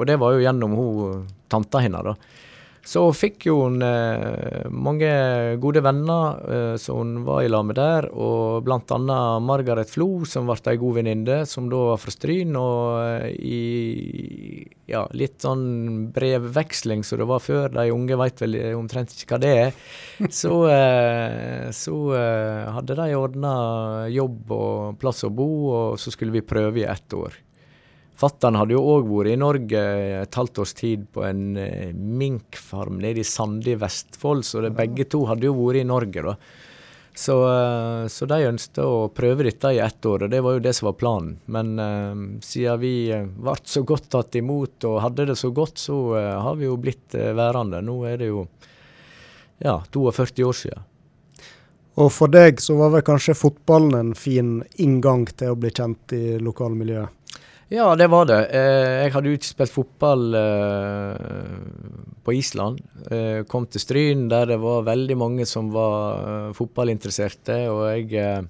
[0.00, 2.42] og det var jo gjennom hun tanta hennes, da.
[2.84, 5.08] Så fikk jo hun eh, mange
[5.62, 10.26] gode venner eh, som hun var i lag med der, og blant annet Margaret Flo,
[10.28, 15.40] som ble ei god venninne, som da var fra Stryn, og eh, i ja, litt
[15.40, 19.80] sånn brevveksling som det var før, de unge veit vel omtrent ikke hva det er,
[20.42, 23.54] så, eh, så eh, hadde de ordna
[24.12, 27.40] jobb og plass å bo, og så skulle vi prøve i ett år.
[28.14, 29.80] Fatter'n hadde jo òg vært i Norge
[30.20, 34.76] et halvt års tid på en eh, minkfarm nede i Sande i Vestfold, så det,
[34.78, 36.36] begge to hadde jo vært i Norge, da.
[37.16, 40.62] Så, eh, så de ønsket å prøve dette i ett år, og det var jo
[40.62, 41.36] det som var planen.
[41.46, 45.98] Men eh, siden vi ble så godt tatt imot og hadde det så godt, så
[46.18, 47.82] eh, har vi jo blitt eh, værende.
[47.86, 48.48] Nå er det jo
[49.62, 50.90] ja, 42 år siden.
[52.02, 56.14] Og for deg så var vel kanskje fotballen en fin inngang til å bli kjent
[56.16, 57.23] i lokalmiljøet?
[57.72, 58.40] Ja, det var det.
[58.52, 61.54] Eh, jeg hadde utspilt fotball eh,
[62.24, 62.82] på Island.
[63.08, 67.64] Eh, kom til Stryn, der det var veldig mange som var fotballinteresserte.
[67.72, 68.48] Og jeg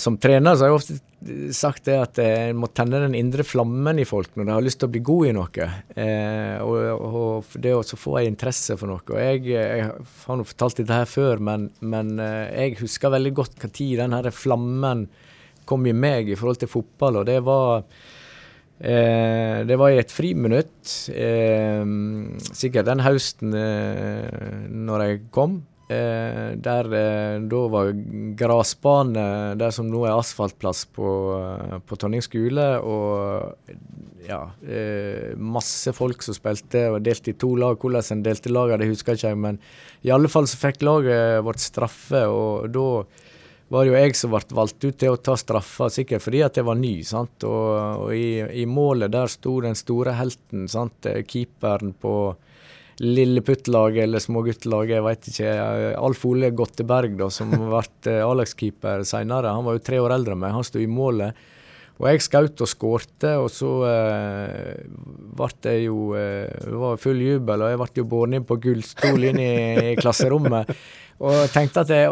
[0.00, 3.98] Som trener så har jeg ofte sagt det at en må tenne den indre flammen
[4.00, 5.66] i folk når de har lyst til å bli god i noe.
[6.64, 9.04] Og, det å få en interesse for noe.
[9.04, 13.74] Og jeg, jeg har fortalt dette her før, men, men jeg husker veldig godt når
[14.00, 15.04] den her flammen
[15.68, 17.84] kom i meg i forhold til fotball, og det var
[18.80, 21.82] eh, Det var i et friminutt, eh,
[22.52, 25.60] sikkert den høsten eh, når jeg kom.
[25.88, 27.94] Eh, der eh, da var
[28.36, 29.22] grasbane
[29.56, 33.56] der som nå er asfaltplass på, eh, på Tonning skole, og
[34.28, 37.80] ja, eh, masse folk som spilte og delte i to lag.
[37.80, 39.62] Hvordan en delte lagene, det husker jeg ikke, men
[40.04, 42.86] i alle fall så fikk laget vårt straffe, og da
[43.68, 46.66] var jo jeg som ble valgt ut til å ta straffa, sikkert fordi at jeg
[46.68, 46.94] var ny.
[47.04, 47.44] sant?
[47.44, 51.08] Og, og i, i, målet der sto den store helten, sant?
[51.28, 52.14] keeperen på
[52.98, 55.52] lilleputtlaget eller småguttelaget, jeg veit ikke.
[56.00, 59.54] Alf Ole Gotteberg, da, som ble Alex-keeper seinere.
[59.54, 61.46] Han var jo tre år eldre enn meg, han sto i målet.
[61.98, 64.82] Og jeg skjøt og skårte, og så eh,
[65.34, 68.58] ble det jo eh, Det var full jubel, og jeg ble jo båret inn på
[68.62, 70.70] gullstol inn i, i klasserommet.
[71.18, 72.10] Og tenkte at jeg,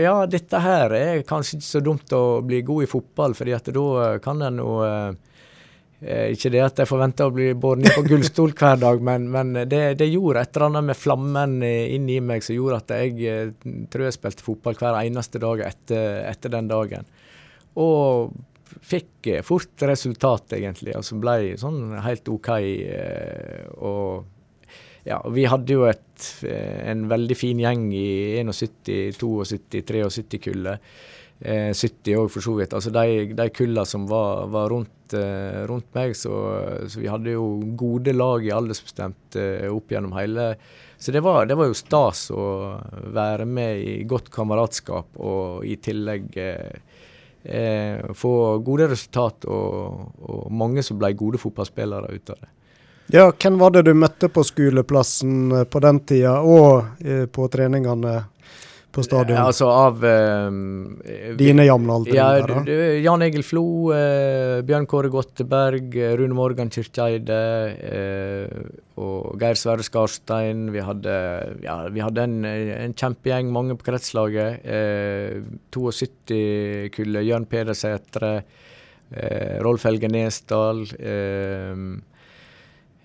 [0.00, 3.68] ja, dette her er kanskje ikke så dumt å bli god i fotball, fordi at
[3.76, 8.06] da kan en jo eh, Ikke det at jeg forventa å bli båret ned på
[8.10, 12.44] gullstol hver dag, men, men det, det, gjorde et eller annet med flammen inni meg
[12.44, 13.54] som gjorde at jeg eh,
[13.92, 17.08] tror jeg spilte fotball hver eneste dag etter, etter den dagen.
[17.76, 18.32] Og
[18.86, 20.94] fikk fort resultat, egentlig.
[20.96, 22.50] Altså ble sånn helt OK.
[22.56, 24.24] Eh, og
[25.06, 30.90] ja, vi hadde jo et, en veldig fin gjeng i 71, 72, 73-kullet.
[31.36, 32.72] Eh, 70 òg, for så vidt.
[32.72, 36.16] Altså de, de kullene som var, var rundt, eh, rundt, meg.
[36.16, 36.32] Så,
[36.88, 37.44] så, vi hadde jo
[37.76, 40.54] gode lag i aldersbestemt eh, opp gjennom hele
[40.96, 42.46] Så det var, det var, jo stas å
[43.12, 46.80] være med i godt kameratskap, og i tillegg eh,
[47.44, 52.55] eh, få gode resultat og, og mange som ble gode fotballspillere ut av det.
[53.06, 57.46] Ja, hvem var det du møtte på skoleplassen eh, på den tida, og eh, på
[57.52, 58.16] treningene
[58.90, 59.38] på stadion?
[59.38, 60.96] Altså av um,
[61.38, 62.88] Dine jevnaldringer, ja.
[63.04, 67.38] Jan Egil Flo, uh, Bjørn Kåre Gotteberg, Rune Morgan Kirkeide
[67.76, 68.66] uh,
[68.98, 70.66] og Geir Sverre Skarstein.
[70.74, 71.14] Vi hadde,
[71.62, 74.66] ja, vi hadde en, en, kjempegjeng, mange på kretslaget.
[74.66, 78.34] Uh, 72-kullet, Jørn Peder Sætre,
[79.62, 80.82] Rolf Helge Nesdal.
[80.98, 82.15] Uh,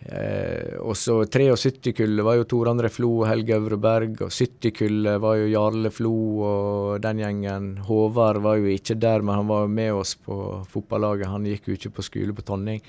[0.01, 4.15] Eh, og så 73-kullet var jo Tor André Flo og Helge Øvreberg.
[4.25, 6.13] Og 70-kullet var jo Jarle Flo
[6.47, 7.67] og den gjengen.
[7.85, 10.39] Håvard var jo ikke der, men han var med oss på
[10.71, 11.29] fotballaget.
[11.29, 12.81] Han gikk jo ikke på skole på Tonning.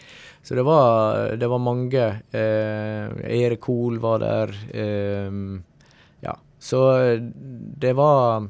[0.43, 2.09] Så det var, det var mange.
[2.33, 4.57] Eh, Erik Hoel var der.
[4.73, 5.39] Eh,
[6.25, 6.37] ja.
[6.63, 6.81] Så
[7.83, 8.47] det var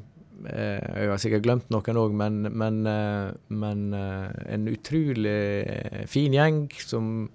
[0.47, 6.35] eh, Jeg har sikkert glemt noen òg, men, men, eh, men eh, en utrolig fin
[6.37, 7.27] gjeng som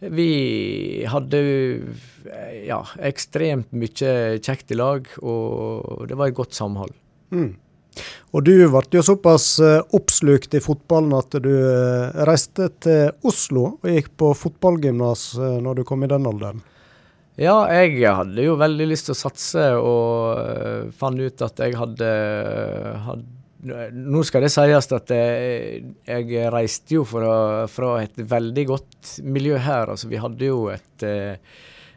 [0.00, 1.40] vi hadde
[2.66, 6.94] ja, ekstremt mye kjekt i lag, og det var et godt samhold.
[7.34, 7.56] Mm.
[8.36, 13.64] Og du ble jo såpass eh, oppslukt i fotballen at du eh, reiste til Oslo
[13.78, 16.62] og gikk på fotballgymnas eh, når du kom i den alderen.
[17.38, 22.08] Ja, jeg hadde jo veldig lyst til å satse, og fant ut at jeg hadde,
[23.04, 29.58] hadde nå skal det sies at jeg, reiste jo fra, fra, et veldig godt miljø
[29.58, 29.90] her.
[29.90, 31.06] Altså, vi hadde jo et,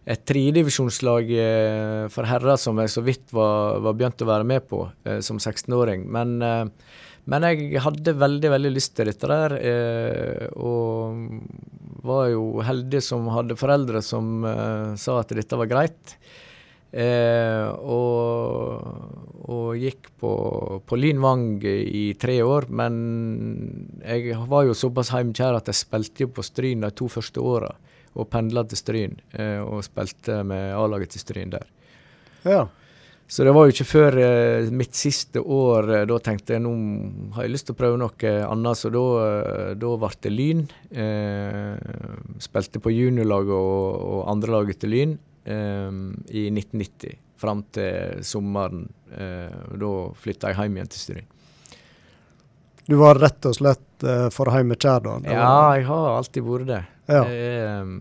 [0.10, 4.66] et tredjedivisjonslag eh, for herrer som jeg så vidt var, var begynt å være med
[4.70, 6.08] på eh, som 16-åring.
[6.10, 6.66] Men, eh,
[7.30, 9.54] men, jeg hadde veldig veldig lyst til dette der,
[10.58, 11.20] og
[12.02, 14.42] var jo heldig som hadde foreldre som
[14.98, 16.16] sa at dette var greit.
[16.92, 18.84] Eh, og,
[19.48, 20.32] og, gikk på,
[20.84, 22.98] på Lyn Vang i tre år, men
[24.04, 27.72] jeg var jo såpass heimkjær at jeg spilte jo på Stryn de to første åra
[28.12, 31.66] og pendla til Stryn eh, og spilte med A-laget til Stryn der.
[32.44, 32.66] Ja.
[33.32, 36.76] Så det var jo ikke før eh, mitt siste år eh, da tenkte jeg nå
[37.38, 40.68] har jeg lyst til å prøve noe annet, så da, eh, da ble det Lyn.
[40.92, 48.84] Eh, spilte på juniorlaget og, og andrelaget til Lyn i 1990 fram til sommeren.
[49.10, 51.30] da flytta jeg hjem igjen til Stryn.
[52.86, 55.16] Du var rett og slett for heimekjær da?
[55.26, 56.84] Ja, jeg har alltid vært det.
[57.12, 57.24] Ja.
[57.28, 57.98] Det, um,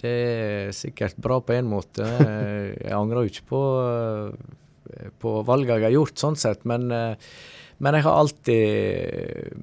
[0.00, 2.06] det, er, sikkert bra på en måte.
[2.06, 6.64] Jeg angrer jo ikke på, uh, på valgene jeg har gjort, sånn sett.
[6.68, 7.14] Men, uh,
[7.82, 9.62] men jeg har alltid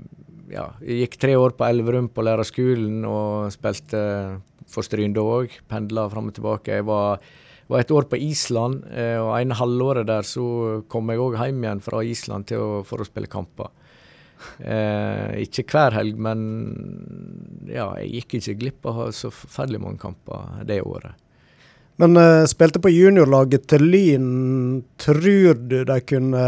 [0.50, 4.00] ja, Jeg gikk tre år på Elverum på lærerskolen og spilte
[4.72, 5.56] for Stryn da òg.
[5.70, 6.80] Pendla fram og tilbake.
[6.80, 7.24] Jeg var,
[7.70, 10.46] var, et år på Island, uh, og ene halvåret der så
[10.92, 13.74] kom jeg òg hjem igjen fra Island å, for å spille kamper.
[14.60, 16.44] Eh, ikke hver helg, men
[17.68, 21.18] ja, jeg gikk ikke glipp av så forferdelig mange kamper det året.
[22.00, 24.30] Men eh, spilte på juniorlaget til Lyn.
[25.02, 26.44] Tror du de kunne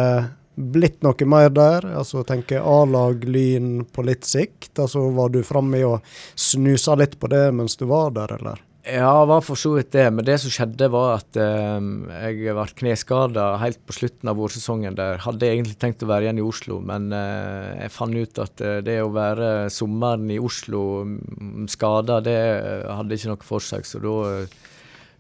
[0.56, 1.88] blitt noe mer der?
[1.98, 4.74] Altså tenker A-lag Lyn på litt sikt?
[4.80, 5.96] Altså Var du framme å
[6.36, 8.62] snuse litt på det mens du var der, eller?
[8.82, 10.08] Ja, jeg var for så vidt det.
[10.10, 11.84] Men det som skjedde, var at eh,
[12.26, 14.98] jeg ble kneskada helt på slutten av vårsesongen.
[14.98, 15.22] der.
[15.22, 18.80] Hadde egentlig tenkt å være igjen i Oslo, men eh, jeg fant ut at eh,
[18.86, 23.86] det å være sommeren i Oslo mm, skada, det eh, hadde ikke noe for seg.
[23.86, 24.18] Så da,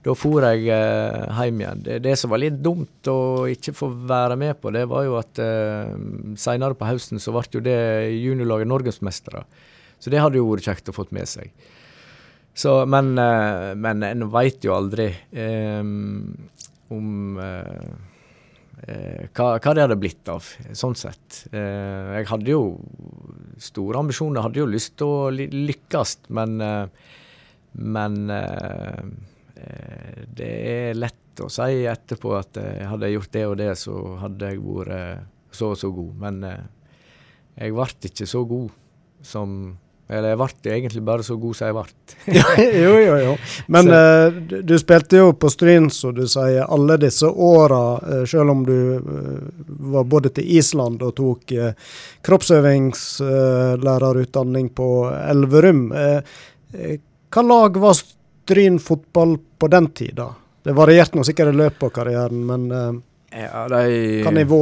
[0.02, 1.82] da for jeg eh, hjem igjen.
[1.86, 5.20] Det, det, som var litt dumt å ikke få være med på, det var jo
[5.20, 5.92] at eh,
[6.42, 7.78] seinere på høsten så ble jo det
[8.18, 9.46] juniorlaget norgesmestere.
[10.02, 11.54] Så det hadde jo vært kjekt å fått med seg.
[12.58, 15.84] Så, men, eh, men en veit jo aldri eh,
[16.92, 17.92] om uh,
[18.84, 21.46] uh, hva, hva, det hadde blitt av, sånn sett.
[21.54, 22.66] jeg hadde jo
[23.62, 26.58] store ambisjoner, hadde jo lyst til å lykkes, men,
[27.72, 28.18] men
[30.38, 34.52] det er lett å si etterpå at hadde jeg gjort det og det, så hadde
[34.52, 36.12] jeg vært så og så god.
[36.22, 36.44] Men
[37.56, 38.70] jeg ble ikke så god
[39.26, 39.56] som
[40.12, 41.86] eller jeg ble egentlig bare så god som jeg ble.
[42.84, 43.36] jo, jo, jo.
[43.72, 44.28] Men uh,
[44.60, 48.98] du spilte jo på Stryn, som du sier, alle disse åra, uh, selv om du
[48.98, 49.04] uh,
[49.96, 51.52] var både til Island og tok
[52.28, 55.94] kroppsøvingslærerutdanning på Elverum.
[57.32, 60.32] hva lag var Stryn fotball på den tida?
[60.64, 62.68] Det varierte nå sikkert i løpet av karrieren, men
[63.32, 64.62] ja, de, hva nivå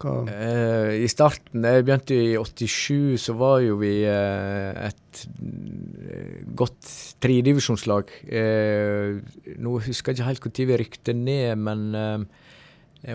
[0.00, 6.88] Uh, I starten, jeg begynte i 87, så var jo vi eh, et uh, godt
[7.20, 8.14] tredivisjonslag.
[8.24, 9.20] Eh,
[9.60, 12.26] nå husker jeg ikke helt når vi rykte ned, men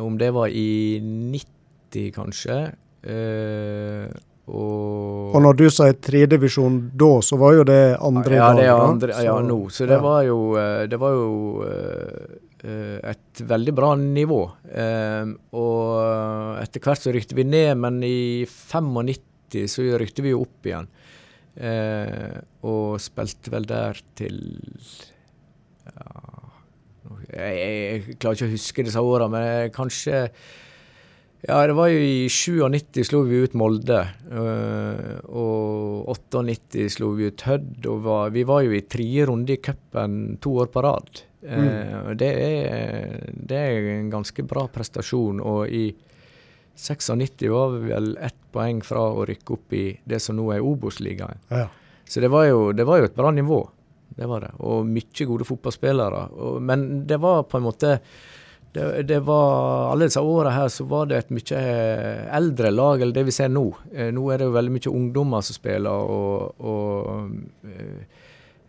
[0.02, 2.60] om det var i 90, kanskje.
[4.46, 9.16] Og, og, når du sier tredivisjon da, så var jo det andre ja, det andre,
[9.26, 9.58] ja, nå.
[9.74, 10.38] Så det var jo,
[10.86, 11.30] det var jo
[12.66, 14.42] Eh, et veldig bra nivå.
[14.74, 20.42] Eh, og etter hvert så rykte vi ned, men i 95 så rykte vi jo
[20.48, 20.90] opp igjen.
[21.56, 24.42] Eh, og spilte vel der til
[25.86, 26.10] ja,
[27.30, 30.26] jeg, jeg, klarer ikke å huske disse åra, men kanskje
[31.46, 34.02] ja, det var jo i 97 slo vi ut Molde.
[35.30, 37.86] og 98 slo vi ut Hødd.
[37.92, 41.24] Og var, vi var jo i tredje runde i cupen to år på rad.
[41.46, 41.68] Mm.
[41.68, 45.42] Eh, det, er, det, er, en ganske bra prestasjon.
[45.42, 45.86] Og i
[46.76, 50.66] 96 var vi vel ett poeng fra å rykke opp i det som nå er
[50.66, 51.42] Obos-ligaen.
[51.52, 51.68] Ja.
[52.06, 53.64] Så det var, jo, det var, jo, et bra nivå.
[54.16, 54.54] Det var det.
[54.64, 56.26] Og mye gode fotballspillere.
[56.38, 57.98] Og, men det var på en måte
[58.76, 61.64] det, det, var, Alle disse åra her så var det et mye
[62.36, 63.66] eldre lag eller det vi ser nå.
[63.94, 68.22] Eh, nå er det jo veldig mye ungdommer som spiller, og, og eh,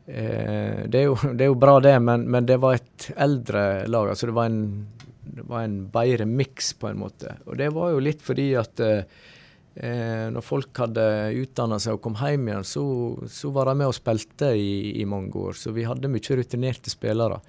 [0.07, 3.87] Eh, det, er jo, det, er jo, bra, det, men, men, det var et eldre
[3.91, 4.11] lag.
[4.13, 4.61] altså Det var en
[5.37, 7.35] det var en bedre miks, på en måte.
[7.51, 9.03] Og det var jo litt fordi at eh,
[9.75, 11.03] eh når folk hadde
[11.43, 12.85] utdanna seg og kom hjem igjen, så,
[13.29, 15.59] så var de med og spilte i, i, mange år.
[15.59, 17.41] Så vi hadde mye rutinerte spillere.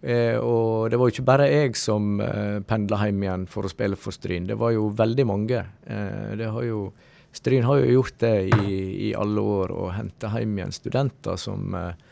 [0.00, 3.72] Eh, og det var jo ikke bare jeg som eh, pendla hjem igjen for å
[3.72, 4.46] spille for Stryn.
[4.46, 5.64] Det var jo veldig mange.
[5.86, 6.88] Eh, har jo
[7.34, 8.76] Stryn har jo gjort det i,
[9.08, 12.06] i alle år, og henta hjem igjen studenter som eh,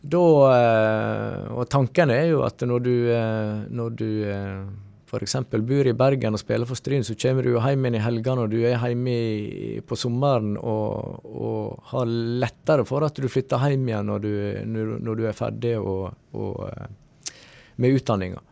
[0.00, 4.10] da eh, Og tanken er jo at når du, eh, når du
[5.10, 5.36] f.eks.
[5.50, 8.52] bor i Bergen og spiller for Stryn, så kommer du hjem igjen i helgene og
[8.52, 12.12] du er hjemme på sommeren og, og, har
[12.44, 14.32] lettere for at du flytter hjem igjen når du,
[14.70, 16.62] når, du er ferdig og, og,
[17.80, 18.44] med utdanninga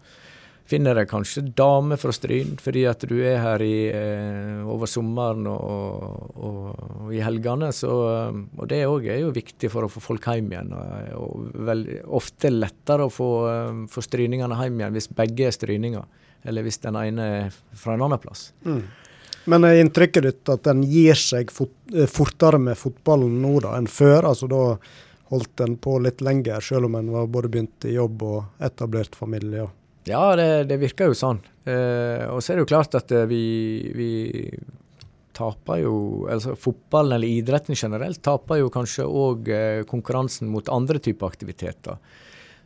[0.68, 5.48] finner deg kanskje dame fra Stryn fordi at du er her i, eh, over sommeren
[5.48, 7.70] og, i helgene.
[7.72, 10.74] Så, og det òg er jo viktig for å få folk hjem igjen.
[11.16, 16.04] Og vel, ofte lettere å få, eh, få stryningene hjem igjen hvis begge er stryninger,
[16.42, 18.52] eller hvis den ene er fra en annen plass.
[18.64, 18.82] Mm.
[19.48, 23.76] Men er inntrykket ditt at den gir seg fort, eh, fortere med fotballen nå da,
[23.78, 24.28] enn før?
[24.30, 24.62] altså da
[25.28, 29.16] holdt en på litt lenger, selv om en var både begynt i jobb og etablert
[29.16, 29.66] familie?
[29.66, 29.70] Ja,
[30.08, 31.40] ja, det, det virker jo sånn.
[31.68, 33.42] Eh, og så er det jo klart at eh, vi,
[33.92, 34.12] vi
[35.36, 35.96] taper jo
[36.30, 42.00] altså Fotballen eller idretten generelt taper jo kanskje òg eh, konkurransen mot andre typer aktiviteter.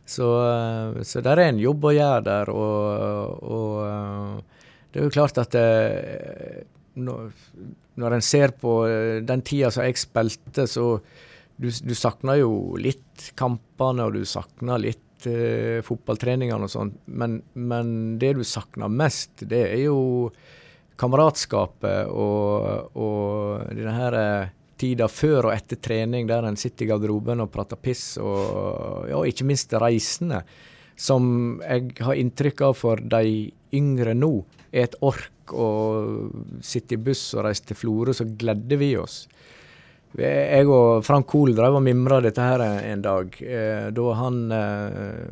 [0.05, 2.51] Så, eh, så det er en jobb å gjøre der.
[2.53, 6.65] Og, og eh, det er jo klart at det,
[6.99, 7.31] når,
[8.01, 8.75] når en ser på
[9.25, 10.87] den tida som jeg spilte, så
[11.55, 17.39] du, du savner jo litt kampene, og du savner litt eh, fotballtreningene og sånn, men,
[17.53, 20.01] men, det du savner mest, det er jo
[20.99, 24.17] kameratskapet og, og denne her
[24.83, 29.07] eh, tida før og etter trening, der en sitter i garderoben og prater piss, og
[29.09, 30.43] ja, ikke minst reisende,
[30.95, 34.33] som jeg har inntrykk av for de yngre nå,
[34.73, 35.69] er et ork å
[36.63, 39.23] sitte i buss og reise til Florø, så gledde vi oss.
[40.13, 43.33] Jeg og Frank Kohl drev og mimra dette her en dag.
[43.41, 45.23] Eh, da han eh,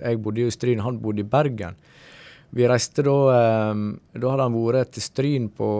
[0.00, 1.76] Jeg bodde i Stryn, han bodde i Bergen.
[2.50, 3.82] Vi reiste da eh,
[4.18, 5.70] Da hadde han vært til Stryn på,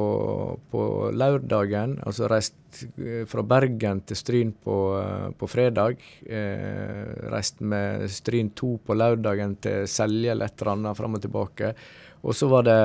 [0.71, 1.99] på lørdagen.
[2.07, 2.57] Altså reist
[3.27, 4.77] fra Bergen til Stryn på,
[5.35, 5.99] på fredag.
[7.33, 11.73] Reist med Stryn 2 på lørdagen til Selje eller et eller annet, fram og tilbake.
[12.23, 12.79] Og så var det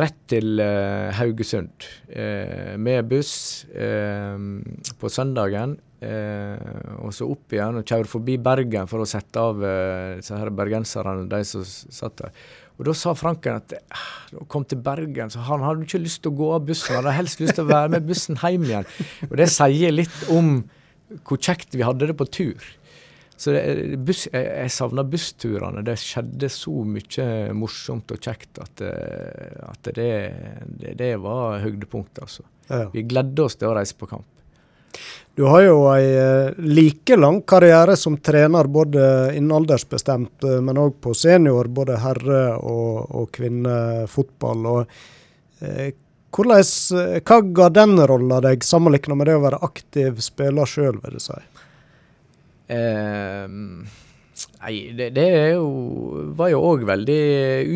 [0.00, 3.32] rett til uh, Haugesund uh, med buss
[4.98, 5.78] på søndagen.
[6.00, 9.58] og så opp igjen og kjøre forbi Bergen for å sette av
[10.16, 12.32] disse her bergenserne, de som satt der.
[12.80, 13.74] Og Da sa Franken at
[14.32, 16.94] da kom til Bergen, så han hadde ikke lyst til å gå av bussen.
[16.96, 18.88] Han hadde helst lyst til å være med bussen hjem igjen.
[19.28, 20.62] Og Det sier litt om
[21.26, 22.70] hvor kjekt vi hadde det på tur.
[23.40, 23.62] Så det,
[24.04, 25.84] buss, jeg, jeg savna bussturene.
[25.84, 30.10] Det skjedde så mye morsomt og kjekt at, eh, at det,
[30.68, 32.44] det, det, var høydepunktet, altså.
[32.68, 32.90] Ja, ja.
[32.92, 34.28] Vi gledde oss til å reise på kamp.
[35.34, 40.80] Du har jo ei eh, like lang karriere som trener, både innen aldersbestemt, eh, men
[40.82, 44.66] òg på senior, både herre- og, og kvinnefotball.
[44.74, 45.00] Og,
[45.64, 45.94] eh,
[46.34, 46.66] hvordan,
[47.24, 51.24] hva ga den rolla deg, sammenlignet med det å være aktiv spiller sjøl, vil du
[51.24, 51.40] si?
[52.70, 53.46] Eh,
[54.60, 55.66] nei, det, det jo,
[56.38, 57.20] var jo òg veldig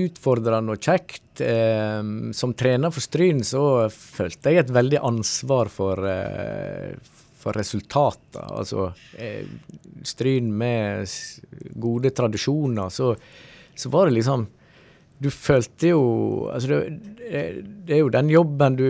[0.05, 1.43] utfordrende og kjekt.
[1.43, 2.01] Eh,
[2.37, 6.95] som trener for Stryn så følte jeg et veldig ansvar for, eh,
[7.41, 8.43] for resultatet.
[8.45, 9.47] Altså eh,
[10.05, 11.09] Stryn med
[11.81, 13.15] gode tradisjoner, så,
[13.75, 14.47] så var det liksom
[15.25, 16.01] du følte jo
[16.53, 18.89] altså det, det, er jo den jobben du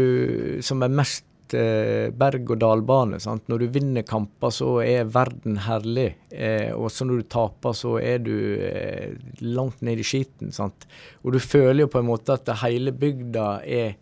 [0.64, 1.26] som er mest
[1.59, 3.18] eh, berg-og-dal-bane.
[3.50, 6.11] Når du vinner kamper, så er verden herlig.
[6.30, 10.52] Eh, og så når du taper, så er du eh, langt ned i skiten.
[10.55, 10.88] Sant?
[11.22, 13.94] Og du føler jo på en måte at hele bygda er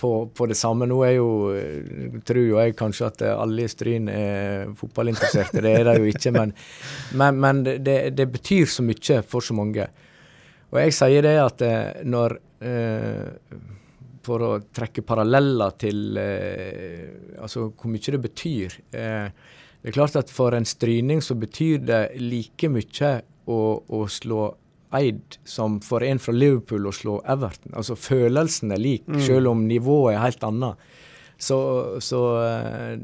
[0.00, 0.88] på, på, det samme.
[0.88, 1.30] Nå er jo,
[2.26, 6.32] tror jo jeg kanskje at alle i Stryn er fotballinteresserte, det er de jo ikke.
[6.36, 6.54] Men,
[7.16, 9.88] men, men det, det, betyr så mye for så mange.
[10.70, 13.58] Og jeg sier det at eh, når eh,
[14.26, 18.78] for å trekke paralleller til eh, altså hvor mye det betyr.
[18.92, 19.28] Eh,
[19.80, 23.12] det er klart at for en stryning så betyr det like mye
[23.48, 24.50] å, å slå
[24.90, 27.76] Eid som for en fra Liverpool å slå Everton.
[27.78, 29.20] Altså følelsen er lik, mm.
[29.22, 30.88] selv om nivået er helt annet.
[31.40, 31.60] Så,
[32.02, 32.96] så eh,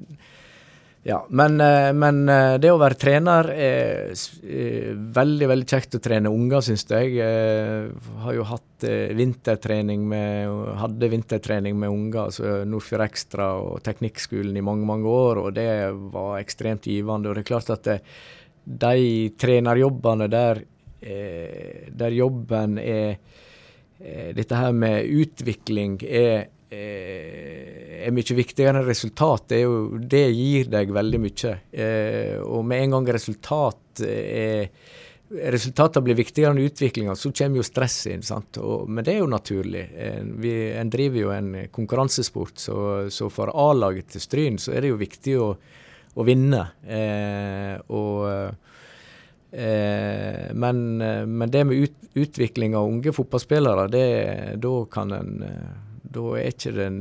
[1.09, 6.01] ja, men, eh, men, eh, det å være trener er eh, veldig veldig kjekt å
[6.03, 7.13] trene unger, syns jeg.
[7.21, 7.93] Jeg
[8.25, 10.51] har jo hatt vintertrening med,
[10.81, 15.69] hadde vintertrening med unger, altså Nordfjord Ekstra og Teknikkskolen i mange mange år, og det
[16.11, 17.31] var ekstremt givende.
[17.31, 17.97] Og det er klart at det,
[18.67, 20.65] de trenerjobbene der
[21.07, 23.19] der jobben er
[24.35, 29.49] Dette her med utvikling er, er mye viktigere enn resultat.
[29.53, 31.57] Det, jo, det, gir deg veldig mye.
[31.71, 34.71] Eh, og med en gang resultat er
[35.27, 38.45] resultatene blir viktigere enn utviklinga, så kommer jo stresset inn.
[38.63, 39.83] Og, men det er jo naturlig.
[40.43, 42.77] Vi, en driver jo en konkurransesport, så,
[43.11, 45.49] så for A-laget til Stryn så er det jo viktig å,
[46.15, 46.63] å vinne.
[46.87, 48.55] Eh, og
[49.57, 53.87] Eh, men, eh, men, det med ut, utvikling av unge fotballspillere,
[54.61, 55.75] da kan en eh,
[56.17, 56.97] da er ikke den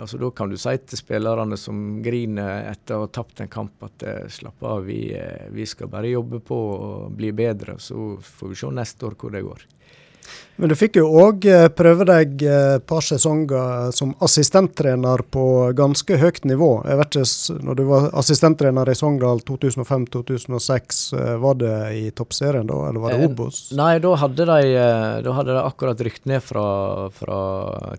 [0.00, 3.76] altså Da kan du si til spillerne som griner etter å ha tapt en kamp,
[3.86, 5.08] at slapp av, vi,
[5.54, 7.78] vi skal bare jobbe på og bli bedre.
[7.80, 9.64] Så får vi se neste år hvor det går.
[10.56, 15.44] Men du fikk jo òg eh, prøve deg et eh, par sesonger som assistenttrener på
[15.76, 16.70] ganske høyt nivå.
[16.88, 22.68] Jeg vet ikke, når du var assistenttrener i Sogndal 2005-2006, eh, var det i toppserien
[22.70, 23.60] da, eller var det Obos?
[23.76, 24.70] Nei, da hadde de,
[25.26, 26.64] da hadde de akkurat rykt ned fra,
[27.12, 27.40] fra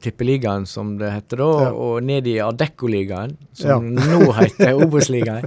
[0.02, 1.70] Tippeligaen, som det heter da, ja.
[1.78, 4.18] og ned i Adeccoligaen, som ja.
[4.18, 5.46] nå heter Obos-ligaen.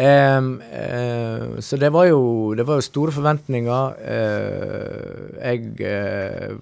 [0.00, 2.22] um, uh, så det var, jo,
[2.56, 4.00] det var jo store forventninger.
[4.00, 5.76] Uh, jeg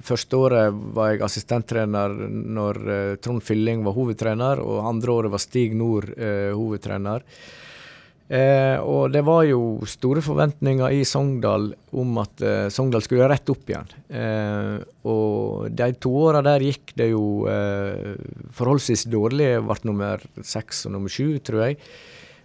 [0.05, 5.43] første året var jeg assistenttrener når uh, Trond Fylling var hovedtrener, og andre året var
[5.43, 7.25] Stig Nord uh, hovedtrener.
[8.29, 12.45] Uh, og det var jo store forventninger i Sogndal om at
[12.75, 13.89] Sogndal skulle rett opp igjen.
[15.09, 17.49] og de to åra der gikk det jo
[18.53, 19.55] forholdsvis dårlig.
[19.55, 21.81] Jeg ble nummer seks og nummer sju, tror jeg.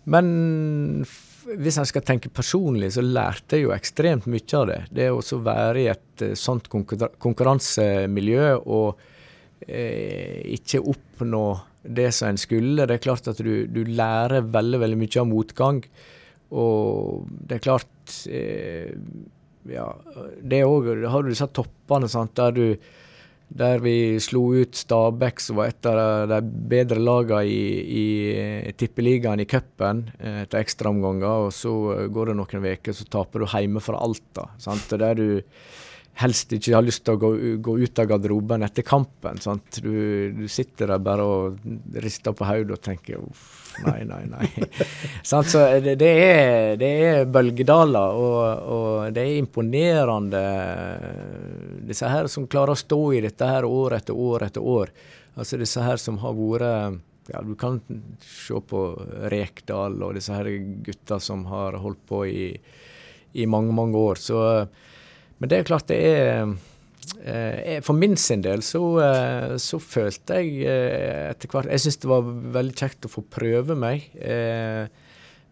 [0.07, 1.05] Men
[1.43, 4.79] hvis en skal tenke personlig, så lærte jeg jo ekstremt mye av det.
[4.95, 9.03] Det å være i et uh, sånt konkurransemiljø og
[9.67, 11.45] eh, ikke oppnå
[11.83, 12.87] det som en skulle.
[12.87, 15.83] Det er klart at du, du lærer veldig, veldig mye av motgang.
[16.53, 18.91] Og det er klart eh,
[19.71, 19.87] Ja,
[20.43, 22.65] det òg Har du disse toppene sant, der du
[23.53, 27.61] der vi slo ut Stabæk, som var et av de bedre lagene i,
[28.01, 31.47] i Tippeligaen i cupen etter ekstraomganger.
[31.47, 31.73] Og så
[32.13, 34.49] går det noen uker, så taper du hjemme fra Alta.
[34.61, 34.89] Sant?
[34.97, 35.27] Der du
[36.21, 37.29] helst ikke har lyst til å gå,
[37.63, 39.39] gå ut av garderoben etter kampen.
[39.81, 39.93] Du,
[40.37, 41.63] du, sitter der bare og
[42.03, 44.49] rister på hodet og tenker uff, nei, nei, nei.
[45.29, 45.41] så
[45.81, 50.43] det, det, er, det er bølgedaler, og, og, det er imponerende
[51.89, 54.93] disse her som klarer å stå i dette her år etter år etter år.
[55.33, 57.01] Altså disse her som har vært
[57.31, 57.79] ja, Du kan
[58.21, 58.79] se på
[59.31, 60.49] Rekdal og disse her
[60.85, 62.47] gutta som har holdt på i,
[63.39, 64.19] i mange, mange år.
[64.19, 64.41] Så
[65.39, 66.51] men det er klart det er
[67.25, 71.99] eh, For min sin del så, eh, så følte jeg eh, etter hvert Jeg syns
[72.03, 72.29] det var
[72.59, 74.07] veldig kjekt å få prøve meg.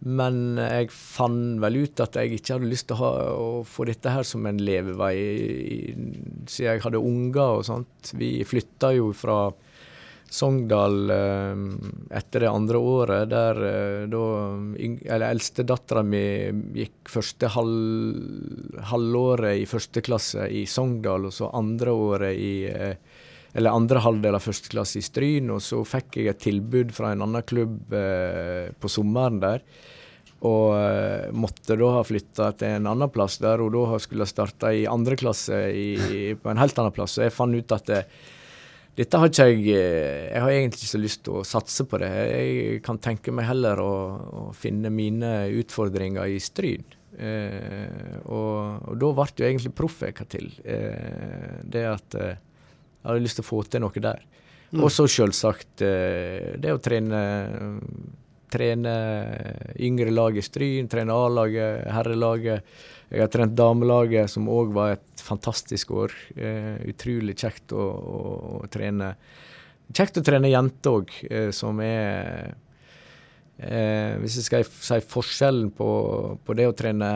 [0.02, 3.86] Men jeg fant vel ut at jeg ikke hadde lyst til å, ha, å få
[3.86, 5.18] dette her som en levevei,
[6.50, 8.14] siden jeg hadde unger og sånt.
[8.18, 9.52] Vi flytta jo fra
[10.32, 11.64] Sogndal eh,
[12.16, 14.22] etter det andre året, der eh, da
[14.80, 16.24] eller eldstedattera mi
[16.78, 22.96] gikk første halv, halvåret i første klasse i Sogndal, og så andre året i eh,
[23.52, 27.12] eller andre halvdel av første klasse i Stryn, og så fikk jeg et tilbud fra
[27.12, 29.66] en annen klubb eh, på sommeren der.
[30.48, 34.72] Og måtte da ha flytta til en annen plass der, og da skulle jeg starte
[34.74, 37.20] i andre klasse i, på en helt annen plass.
[37.20, 38.00] Så jeg fant ut at det,
[38.98, 42.00] dette har ikke jeg eh, Jeg har egentlig ikke så lyst til å satse på
[42.02, 42.10] det.
[42.12, 45.32] Jeg kan tenke meg heller å, å finne mine
[45.62, 46.84] utfordringer i Stryn.
[47.16, 50.52] Eh, og, og, da ble jo egentlig Proffeka til.
[50.64, 54.26] Eh, det at eh, jeg hadde lyst til å få til noe der.
[54.72, 54.84] Mm.
[54.84, 57.22] Og så selvsagt eh, det å trene
[58.52, 58.95] trene
[59.80, 62.74] yngre lag i Stryn, trene A-laget, herrelaget.
[63.12, 66.14] Jeg har trent damelaget, som òg var et fantastisk år.
[66.36, 68.20] Eh, utrolig kjekt å, å,
[68.62, 69.14] å, trene.
[69.91, 72.54] Kjekt å trene jenter òg, eh, som er
[73.58, 75.89] eh, Hvis jeg skal si forskjellen på,
[76.39, 77.12] på det å trene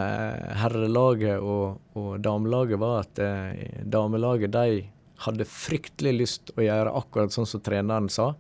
[0.60, 4.84] herrelaget og, og damelaget, var at eh, damelaget de
[5.24, 8.34] hadde fryktelig lyst å gjøre akkurat sånn som treneren sa.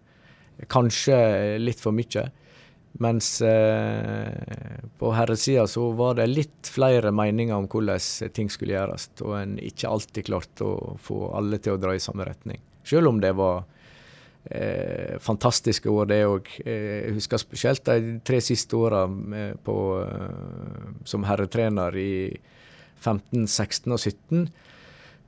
[0.71, 2.27] Kanskje litt for mye.
[2.97, 4.27] Mens eh,
[4.97, 9.57] på herresida så var det litt flere meninger om hvordan ting skulle gjøres, og en
[9.59, 12.61] ikke alltid klarte å få alle til å dra i samme retning.
[12.87, 13.65] Selv om det var
[14.45, 16.53] eh, fantastiske år, det òg.
[16.63, 19.03] Eh, jeg husker spesielt de tre siste åra
[19.41, 19.53] eh,
[21.03, 22.15] som herretrener i
[22.95, 24.45] 15, 16 og 17,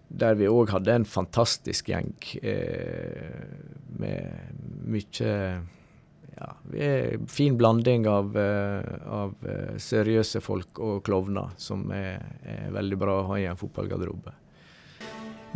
[0.08, 3.44] der vi òg hadde en fantastisk gjeng eh,
[4.00, 4.56] med
[4.88, 5.34] mye
[6.38, 9.48] ja, vi er fin blanding av, av
[9.82, 14.36] seriøse folk og klovner, som er, er veldig bra å ha i en fotballgarderobe.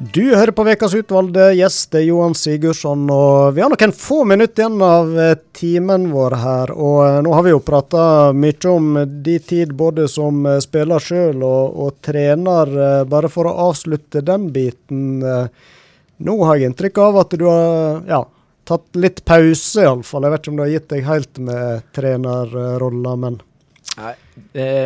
[0.02, 1.52] Du hører på Vekas utvalgte.
[1.54, 3.04] Gjest Johan Sigurdsson.
[3.14, 6.72] og Vi har noen få minutter igjen av eh, timen vår her.
[6.74, 11.04] og eh, Nå har vi jo prata mye om de tid både som eh, spiller
[11.06, 12.74] sjøl og, og, trener.
[13.06, 15.22] Bare for å avslutte den biten.
[15.22, 18.24] Nå har jeg inntrykk av at du har ja,
[18.72, 20.26] tatt litt pause, iallfall.
[20.26, 23.42] Jeg vet ikke om du har gitt deg helt med trenerrolla, men
[23.92, 24.14] Nei,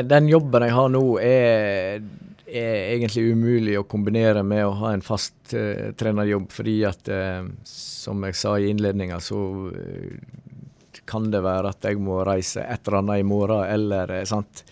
[0.10, 2.00] Den jobben jeg har nå, er
[2.46, 7.48] er egentlig umulig å kombinere med å ha en fast uh, trenerjobb, fordi at uh,
[7.68, 9.40] som jeg sa i innledninga, så
[9.72, 14.64] uh, kan det være at jeg må reise et eller annet i morgen, eller sant.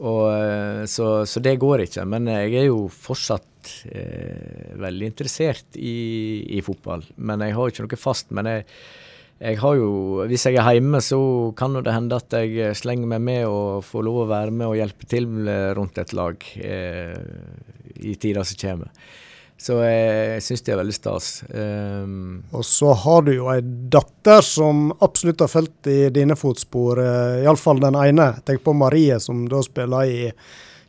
[0.00, 0.26] Og,
[0.88, 2.06] så, så, det går ikke.
[2.08, 3.46] Men jeg er jo fortsatt
[4.80, 5.94] veldig interessert i,
[6.56, 7.04] i, fotball.
[7.16, 8.30] Men jeg har ikke noe fast.
[8.34, 8.66] men jeg
[9.40, 11.18] jeg har jo, Hvis jeg er hjemme, så
[11.56, 14.76] kan det hende at jeg slenger meg med og får lov å være med og
[14.76, 15.30] hjelpe til
[15.76, 17.16] rundt et lag eh,
[18.04, 18.92] i tida som kommer.
[19.60, 21.26] Så jeg syns det er veldig stas.
[21.52, 27.00] Um, og så har du jo ei datter som absolutt har fulgt i dine fotspor,
[27.04, 28.30] uh, iallfall den ene.
[28.48, 30.30] Tenk på Marie, som da spiller i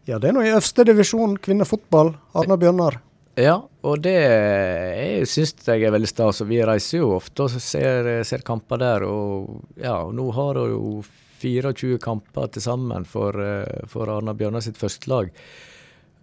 [0.10, 2.14] ja, det er nå i øverste divisjon kvinnefotball.
[2.38, 3.00] Arne Bjørnar.
[3.40, 3.56] Ja,
[3.88, 6.42] og det jeg syns jeg er veldig stas.
[6.48, 9.06] Vi reiser jo ofte og ser, ser kamper der.
[9.08, 10.94] Og ja, nå har hun jo
[11.42, 13.38] 24 kamper til sammen for,
[13.90, 15.32] for Arne Bjørnar sitt førstelag.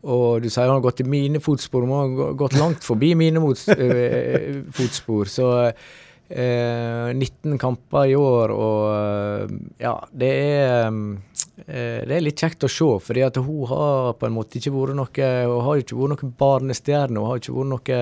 [0.08, 3.42] Og du sier hun har gått i mine fotspor, hun har gått langt forbi mine
[3.74, 5.30] eh, fotspor.
[5.32, 12.64] Så eh, 19 kamper i år, og ja, det er Eh, det er litt kjekt
[12.64, 16.12] å se, at hun har på en måte ikke vært noe Hun har ikke vært
[16.14, 17.18] noen barnestjerne.
[17.18, 17.98] Hun har ikke vært noe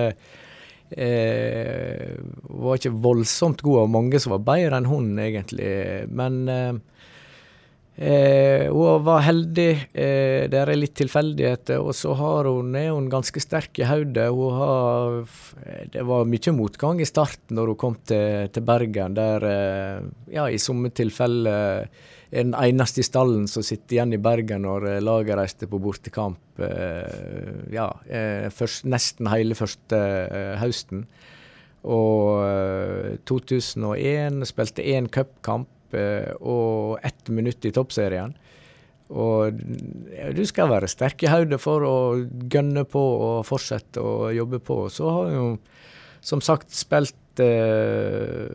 [0.95, 5.71] eh, Hun var ikke voldsomt god, og mange som var bedre enn hun, egentlig.
[6.09, 6.73] Men eh,
[7.97, 9.69] eh, hun var heldig.
[9.91, 11.81] Eh, det er litt tilfeldigheter.
[11.81, 14.29] Og så har hun, er hun ganske sterk i hodet.
[15.93, 20.05] Det var mye motgang i starten når hun kom til, til Bergen, der eh,
[20.37, 21.89] ja, i somme tilfeller
[22.31, 25.79] er den eneste i stallen som sitter igjen i Bergen når eh, laget reiste på
[25.79, 30.01] bortekamp eh, ja, eh, først, nesten hele første
[30.61, 31.05] høsten.
[31.87, 32.43] Og
[33.29, 35.95] 2001 spilte én cupkamp
[36.43, 38.33] og ett minutt i toppserien.
[39.07, 39.55] Og
[40.35, 41.97] du skal være sterk i hodet for å
[42.51, 42.99] gønne på
[43.29, 44.81] og fortsette å jobbe på.
[44.91, 45.55] Så har hun
[46.27, 48.47] som sagt spilt eh,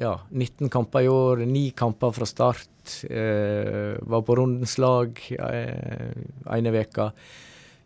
[0.00, 2.70] ja, 19 kamper i år, ni kamper fra start.
[3.10, 6.12] Eh, var på rundens lag eh,
[6.56, 7.10] ene veka.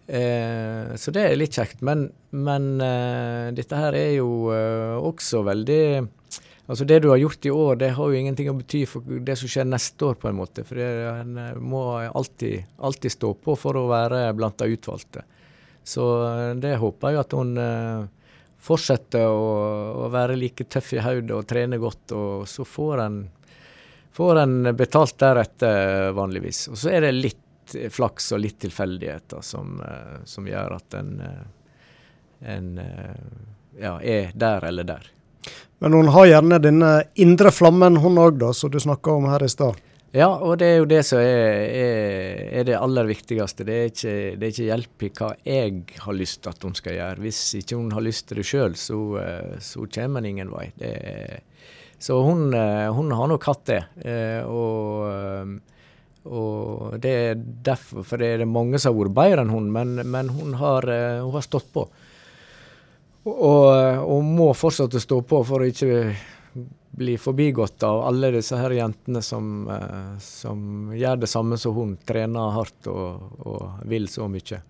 [0.09, 1.83] Eh, så det er litt kjekt.
[1.85, 5.83] Men, men eh, dette her er jo eh, også veldig
[6.69, 9.39] Altså Det du har gjort i år, det har jo ingenting å bety for det
[9.41, 10.67] som skjer neste år, på en måte.
[10.69, 15.23] For en eh, må alltid, alltid, stå på for å være blant de utvalgte.
[15.81, 16.05] Så
[16.61, 17.55] det håper jeg at hun
[18.59, 19.43] fortsette å,
[20.05, 23.19] å, være like tøff i hodet og trene godt, og så får en,
[24.13, 26.67] får en betalt deretter, vanligvis.
[26.73, 27.45] Og så er det litt
[27.93, 33.23] flaks og litt tilfeldigheter som, eh, som gjør at en, eh, en eh,
[33.81, 35.11] ja, er der eller der.
[35.79, 39.49] Men hun har gjerne denne indre flammen, hun òg, som du snakka om her i
[39.49, 39.79] stad?
[40.19, 43.63] Ja, og det er jo det som er, er, er det aller viktigste.
[43.67, 46.75] Det er, ikke, det er, ikke, hjelp i hva jeg har lyst til at hun
[46.75, 47.23] skal gjøre.
[47.23, 50.73] Hvis ikke hun har lyst til det sjøl, så, eh, så kommer en ingen vei.
[52.03, 53.79] Så hun, eh, hun, har nok hatt det.
[54.11, 55.55] Eh, og,
[56.27, 60.01] og, det er derfor, for det er mange som har vært bedre enn hun, men,
[60.03, 60.89] men hun, har,
[61.21, 61.87] hun, har, stått på.
[63.29, 63.63] Og,
[64.03, 66.09] og må fortsette å stå på for å ikke
[66.99, 71.97] bli forbigått av alle disse her jentene som, eh, som gjør det samme som hun,
[72.07, 74.63] trener hardt og, og vil så mye.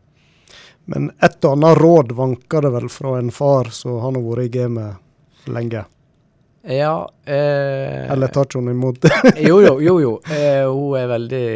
[0.88, 4.52] Men et og annet råd vanker det vel fra en far som har vært i
[4.58, 5.84] gamet lenge?
[6.68, 9.12] Ja eh, Eller tar ikke hun imot det?
[9.48, 9.78] jo, jo.
[9.80, 10.12] jo, jo.
[10.32, 11.48] Eh, hun er veldig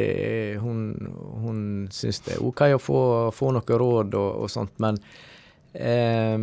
[0.62, 0.82] Hun,
[1.42, 1.58] hun
[1.92, 3.00] syns det er OK å få,
[3.34, 5.00] få noe råd og, og sånt, men
[5.74, 6.38] eh,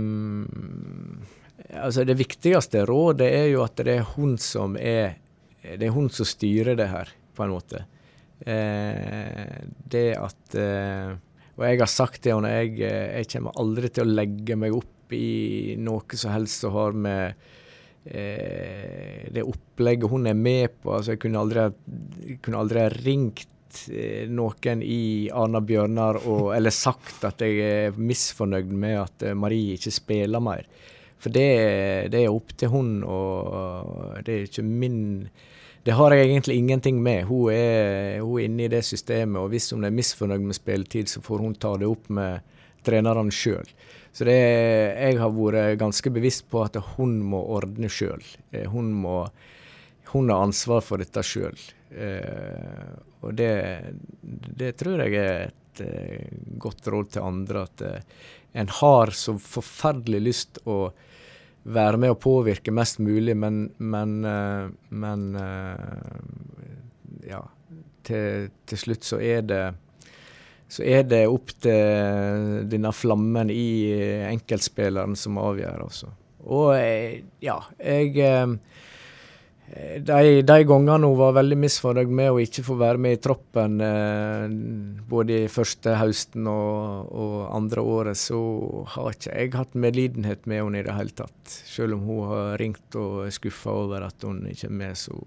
[1.69, 5.19] Altså Det viktigste rådet er jo at det er hun som er
[5.61, 7.83] Det er hun som styrer det her, på en måte.
[8.39, 9.59] Eh,
[9.91, 11.11] det at eh,
[11.59, 15.13] Og jeg har sagt til henne, jeg, jeg kommer aldri til å legge meg opp
[15.13, 17.33] i noe som helst som har med
[18.05, 20.93] eh, det opplegget hun er med på.
[20.95, 21.41] Altså, jeg kunne
[22.61, 28.71] aldri, ha ringt eh, noen i Arna Bjørnar og, eller sagt at jeg er misfornøyd
[28.71, 30.63] med at Marie ikke spiller mer.
[31.19, 31.47] For det,
[32.13, 35.29] det er opp til hun, og det er ikke min
[35.83, 37.23] Det har jeg egentlig ingenting med.
[37.25, 41.07] Hun er, hun er inne i det systemet, og hvis hun er misfornøyd med spilletid,
[41.07, 42.43] så får hun ta det opp med
[42.83, 43.67] trenerne sjøl.
[44.11, 48.23] Så det, jeg har vært ganske bevisst på at hun må ordne sjøl.
[48.73, 48.91] Hun,
[50.11, 51.57] hun har ansvar for dette sjøl.
[51.89, 52.89] Eh,
[53.21, 53.53] og det,
[54.21, 57.65] det, tror jeg er et eh, godt råd til andre.
[57.67, 58.01] At eh,
[58.59, 60.89] en har så forferdelig lyst å
[61.69, 66.17] være med å påvirke mest mulig, men, men, eh, men eh,
[67.29, 67.43] ja,
[68.07, 69.63] til, til, slutt så er det
[70.69, 73.89] så er det opp til denne flammen i
[74.29, 76.11] enkeltspilleren som avgjør, altså.
[76.45, 78.13] Og eh, ja, jeg
[79.69, 83.79] de, de gangene hun var veldig misfornøyd med å ikke få være med i troppen,
[83.85, 84.45] eh,
[85.09, 88.39] både i første høsten og, og, andre året, så
[88.95, 91.41] har ikke jeg hatt medlidenhet med henne i det hele tatt.
[91.69, 95.19] Selv om hun har ringt og er skuffa over at hun ikke er med, så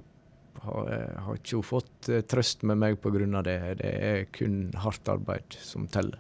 [0.63, 3.43] har, eh, har ikke hun fått eh, trøst med meg pga.
[3.47, 3.59] det.
[3.79, 6.19] Det er kun hardt arbeid som teller.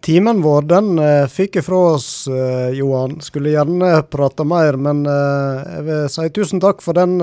[0.00, 3.18] Timen vår den uh, fikk fra oss, uh, Johan.
[3.20, 7.18] Skulle gjerne prata mer, men uh, jeg vil si tusen takk for den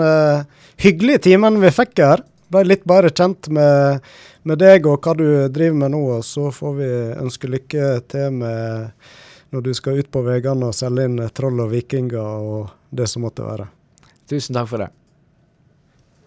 [0.77, 2.21] hyggelige timen vi fikk her.
[2.53, 4.05] Ble litt bedre kjent med,
[4.47, 6.03] med, deg og hva du driver med nå.
[6.19, 8.93] og Så får vi ønske lykke til med
[9.55, 13.25] når du skal ut på veiene og selge inn troll og vikinger og det som
[13.25, 13.67] måtte være.
[14.29, 14.91] Tusen takk for det.